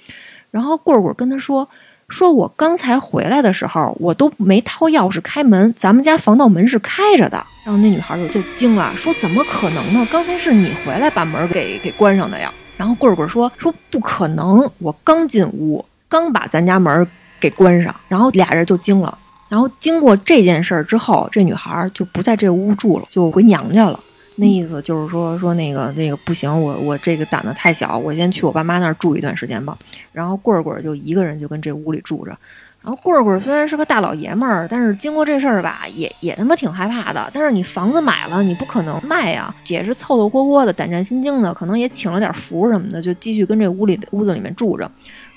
[0.52, 1.68] 然后棍棍跟他说，
[2.08, 7.46] 说我刚才回来的时候，我都没掏钥匙开门，咱们家防盗门是开着的。
[7.66, 10.08] 然后那女孩儿就就惊了，说怎么可能呢？
[10.12, 12.54] 刚才是你回来把门给给关上的呀。
[12.78, 15.84] 然后棍棍说说不可能，我刚进屋。
[16.08, 17.08] 刚把咱家门
[17.40, 19.18] 给关上，然后俩人就惊了。
[19.48, 24.00] 然后经过这件事儿之后，这女孩就不在这屋住了，就回娘家了。
[24.38, 29.78] 那意思就是说，说那个那个不行，我我这个胆子太小，我先去我爸妈那儿住一段时间吧。
[30.12, 32.36] 然后棍儿棍儿就一个人就跟这屋里住着。
[32.82, 37.30] 然后棍儿棍儿虽然是个大老爷们儿，但是经过这事儿吧，也也他妈挺害怕的。
[37.34, 44.90] 但是你房子买了，你不可能卖呀，也是凑凑合合的，胆战心惊的，可能也请了点符什么的，就继续跟这屋里屋子里面住着。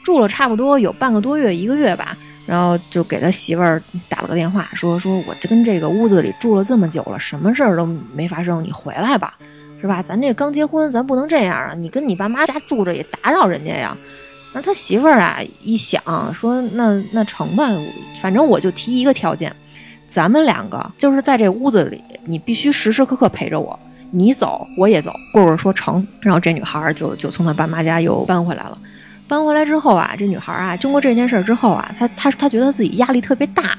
[0.09, 7.85] 住了差不多有半个多月，一个月吧，然后就给他媳妇儿打了个电话，说说我跟这个屋子里住了这么久了，什么事儿都
[8.15, 9.35] 没发生，你回来吧，
[9.83, 10.03] 是吧？
[10.03, 11.75] 咱这刚结婚，咱不能这样啊！
[11.75, 13.95] 你跟你爸妈家住着也打扰人家呀。
[14.55, 16.03] 然后他媳妇儿啊一想，
[16.33, 17.69] 说那那成吧，
[18.23, 19.55] 反正我就提一个条件，
[20.09, 23.79] 咱们两个就是在这屋子里，你必须时时刻刻陪着我，
[24.11, 25.13] 你走我也走。
[25.35, 28.79] 棍棍说成，然后这女孩就就从他爸妈家又搬回来了。
[29.29, 33.77] 搬回来之后啊，这女孩啊，经过这件事之后啊，她她她觉得自己压力特别大，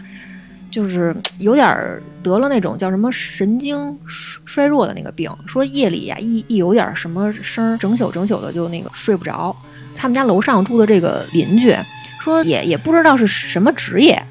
[0.70, 3.97] 就是有点得了那种叫什么神经
[4.45, 9.56] 衰弱的那个病，说夜里呀、一一有点什么声儿，整宿整宿的就那个睡不着。
[9.95, 11.76] 他们家楼上住的这个邻居
[12.22, 14.24] 说也也不知道是什么职业，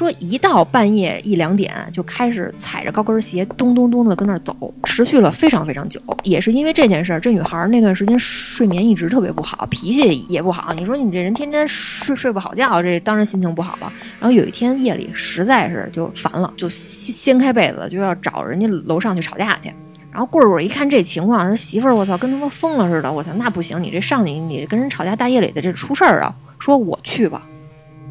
[0.00, 6.00] 说一到半夜一两点就开始踩着高跟鞋咚咚咚的跟那儿走，持续了非常非常久。
[6.22, 10.72] 也是因为这件事儿，这女孩儿那段时间睡眠一直特别不好，脾气也不好。
[10.72, 13.92] 你说你这人天天睡睡不好觉，这当然心情不好了。
[14.18, 19.70] 然后有一天夜里实在是就烦了，就掀掀开被子就要找人家楼上去吵架去。
[20.10, 23.12] 然后棍棍一看这情况，说媳妇儿，我操，跟他妈疯了似的！
[23.12, 26.34] 我操，那不行，你这上你你跟人吵架，大夜里的这出事儿啊！
[26.58, 27.42] 说我去吧。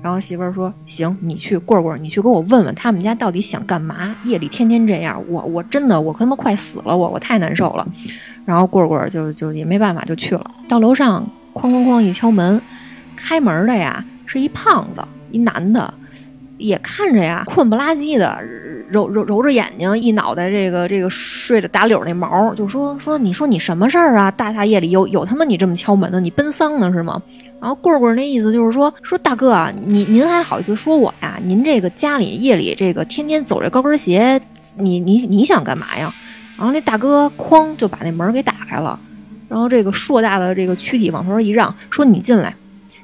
[0.02, 4.16] 然后媳妇儿说：“行，你去，棍棍，你去给我问问他们家到底想干嘛？
[4.24, 7.88] 夜里天天这样，我我真的我他妈快死了，我我太难受了。”
[8.46, 10.52] 然后棍棍就就也没办法，就去了。
[10.68, 12.60] 到楼上，哐哐哐一敲门，
[13.16, 15.94] 开门的呀是一胖子，一男的，
[16.58, 18.40] 也看着呀困不拉几的，
[18.90, 24.32] 揉揉揉着眼睛，一脑袋这个这个睡的打绺那毛，就说说你说你什么事儿啊？
[24.32, 26.20] 大大夜里有有他妈你这么敲门的？
[26.20, 27.22] 你奔丧呢是吗？
[27.60, 31.38] 然后棍棍那意思就是说说大哥啊，您您还好意思说我呀？
[31.44, 34.42] 您这个家里夜里这个天天走这高跟鞋，
[34.78, 36.14] 你你你想干嘛呀？
[36.58, 39.00] 然后那大哥哐就把那门给打开了，
[39.48, 42.54] 然后这个硕大的这个躯体往旁边一让，说你进来。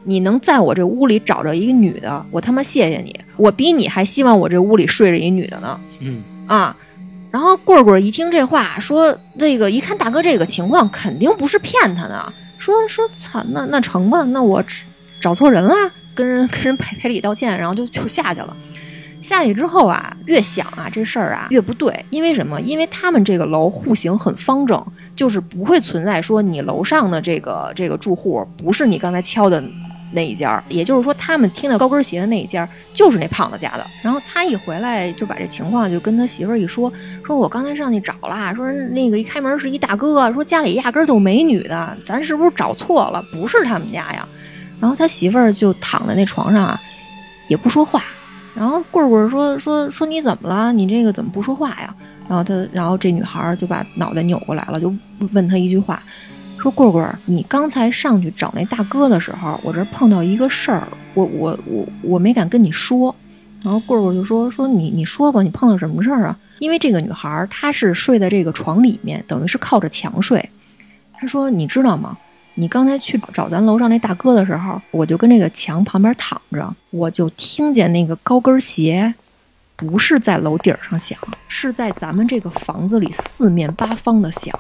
[0.07, 3.19] 你能在我这屋里找着一个女的，我他妈谢谢你！
[3.37, 5.79] 我比你还希望我这屋里睡着一女的呢。
[5.99, 6.77] 嗯啊，
[7.31, 12.33] 然后棍棍一听这话，说这个一看大哥这个情况，肯定不是骗他的，
[12.65, 14.63] 说说操，那那成吧，那我
[15.21, 15.71] 找错人了，
[16.15, 18.57] 跟人跟人赔赔礼道歉，然后就就下去了。
[19.21, 22.59] 下去之后啊，越想啊这事儿啊越不对，因为什么？
[22.61, 24.83] 因为他们这个楼户型很方正，
[25.15, 29.63] 就是不会存在说你楼上的这个这个住户不是你刚才敲的。
[30.11, 33.85] 那一家，也就是说，他们听到高跟鞋的那一家就是那胖子家的。
[34.01, 36.91] 然后他一回来就把这情况就跟他媳妇儿一说，
[37.25, 43.21] 说我刚才上去找了，说那个一开门是一大哥，说家里压根儿就没女的，咱是不是找错了？
[43.33, 44.27] 不是他们家呀。
[44.79, 46.79] 然后他媳妇儿就躺在那床上啊，
[47.47, 48.03] 也不说话。
[48.53, 50.71] 然后棍棍说说说你怎么了？
[50.71, 51.93] 你这个怎么不说话呀？
[52.27, 54.93] 然后他，然后这女孩就把脑袋扭过来了，就
[55.33, 56.01] 问他一句话。
[56.65, 63.15] 说棍棍，你刚才上去找那大哥的时候，我这碰到一个事儿，我我我我没敢跟你说。
[63.63, 66.35] 然后棍棍就说说你你说吧，你碰到什么事儿啊？
[66.57, 70.49] 因为这个女孩她是睡在这个床里面，等于是靠着墙睡。
[71.13, 72.17] 她说你知道吗？
[72.55, 79.13] 你刚才去找咱楼上那大哥的时候，我就跟这个墙旁边躺着，我就听见那个高跟鞋
[79.75, 81.15] 不是在楼顶上响，
[81.47, 84.51] 是在咱们这个房子里四面八方的响。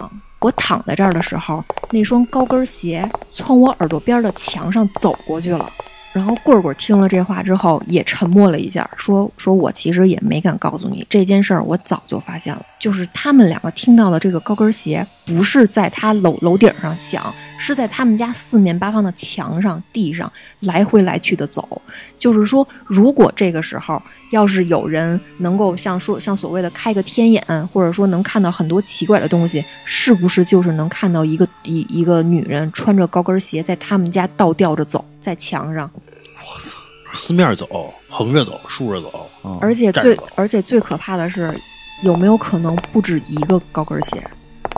[0.45, 5.67] 我躺在这儿的时候，那双高跟鞋从我耳朵边的墙上走过去了。
[6.13, 12.63] 然后棍棍听了这话之后，也沉默了一下，说：“说我其实也没敢告诉你这件事儿，我早就发现了。
[12.79, 21.81] 就是他们两个听到的这个高跟鞋，不是在他楼楼顶上响，是在他们家四面八方的墙上、地上来回来去的走。
[22.17, 24.01] 就是说，如果这个时候
[24.31, 35.89] 要是有人能够像说像所谓的开个天眼，或者说能看到很多奇怪的东西，是不是就是能看到一个一一个女人穿着高跟鞋在他们家倒吊着走在墙上？”
[36.37, 36.77] 我操
[37.13, 41.57] 四面走，横着走，竖着走，嗯而且最而且最可怕的是，
[42.03, 44.21] 有没有可能不止一个高跟鞋，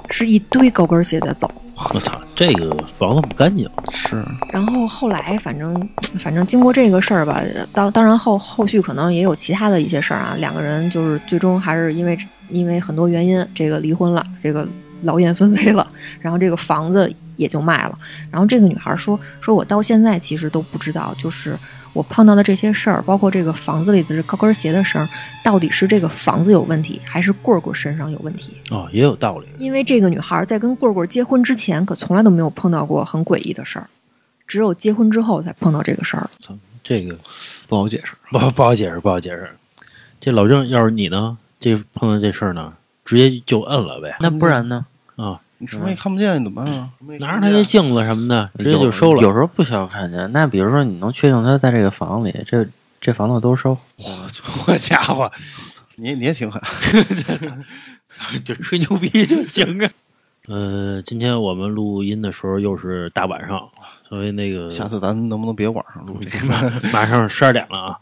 [0.09, 1.49] 是一堆高跟鞋在走？
[1.93, 3.69] 我操，这个房子不干净。
[3.91, 5.75] 是然后后来反正
[6.19, 12.17] 反正经过这个事儿吧，当当然后后续可能也有其他的一些事儿啊，两个人就是最终还是因为
[12.49, 14.67] 因为很多原因这个离婚了，这个
[15.03, 15.87] 劳燕分飞了，
[16.19, 17.95] 然后这个房子也就卖了。
[18.31, 21.55] 然后这个女孩说说我到现在其实都不知道，就是
[21.97, 25.09] 我碰到的这些事儿，包括这个房子里的这高跟鞋的声儿，
[25.43, 28.53] 到底是这个房子有问题，还是棍棍身上有问题？
[28.69, 29.47] 哦，也有道理。
[29.57, 33.89] 因为这个女孩在跟棍棍结婚之前，可从来都没有碰到过很诡异的事儿，
[34.45, 36.29] 只有结婚之后才碰到这个事儿。
[36.83, 37.17] 这个
[37.67, 38.13] 不好解释。
[38.29, 39.49] 不好不好解释，不好解释。
[40.21, 42.71] 这老郑，要是你呢，这碰到这事儿呢，
[43.03, 44.15] 直接就摁了呗。
[44.19, 44.85] 那不然呢？
[45.15, 46.89] 啊，你什么也看不见，你怎么办啊？
[47.19, 49.21] 拿着他那镜子什么的，直接就收了。
[49.21, 50.31] 有时候不需要看见。
[50.31, 52.65] 那比如说，你能确定他在这个房里，这
[53.01, 53.77] 这房子都收。
[54.67, 55.31] 我家伙，
[55.95, 56.61] 你你也挺狠，
[58.45, 59.89] 就吹牛逼就行啊。
[60.47, 63.67] 呃，今天我们录音的时候又是大晚上，
[64.07, 66.87] 所以那个下次咱能不能别晚上录这个？
[66.93, 67.97] 马上十二点了啊。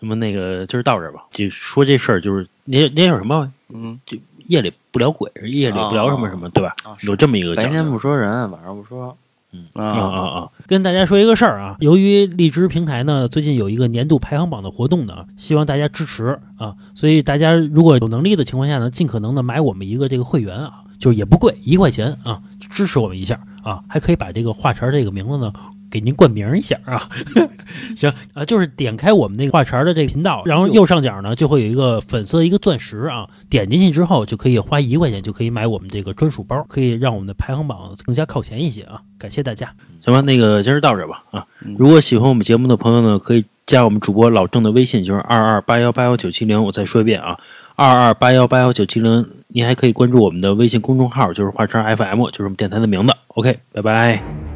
[0.00, 3.52] 那么那个今儿到这儿吧，就说这事儿，就是那那叫什么？
[3.74, 6.74] 嗯，就夜里不聊鬼，夜里不聊什么什么，对吧？
[6.82, 9.16] 啊有这么一个白天不说人，晚上不说。
[9.52, 10.48] 嗯啊啊啊！
[10.66, 25.52] 跟大家说一个事儿啊，由于荔枝平台呢最近有一个年度排行榜的活动呢，希望大家支持啊，所以大家如果有能力的情况下呢，尽可能的买我们一个这个会员啊，就是也不贵，一块钱啊，支持我们一下啊，还可以把这个话茬这个名字呢。
[25.90, 27.08] 给您冠名一下啊，
[27.96, 39.00] 行啊，就是点开我们那个话茬的这个频道，然后右上角呢就会有一个粉色一个钻石啊，点进去之后就可以花一块钱就可以买我们这个专属包，可以让我们的排行榜更加靠前一些啊！
[39.18, 39.72] 感谢大家，
[40.04, 41.46] 行吧，那个今儿到这儿吧啊！
[41.78, 47.36] 如果喜欢我们节目的朋友呢，可以加我们主播老郑的微信，就是二二八幺八幺九七零，我再说一遍啊，
[47.76, 53.12] 二二八幺八幺九七零，您还可以关注我们的微信公众号，就是华晨 FM，就是我们电台的名字。
[53.28, 54.47] OK，拜拜。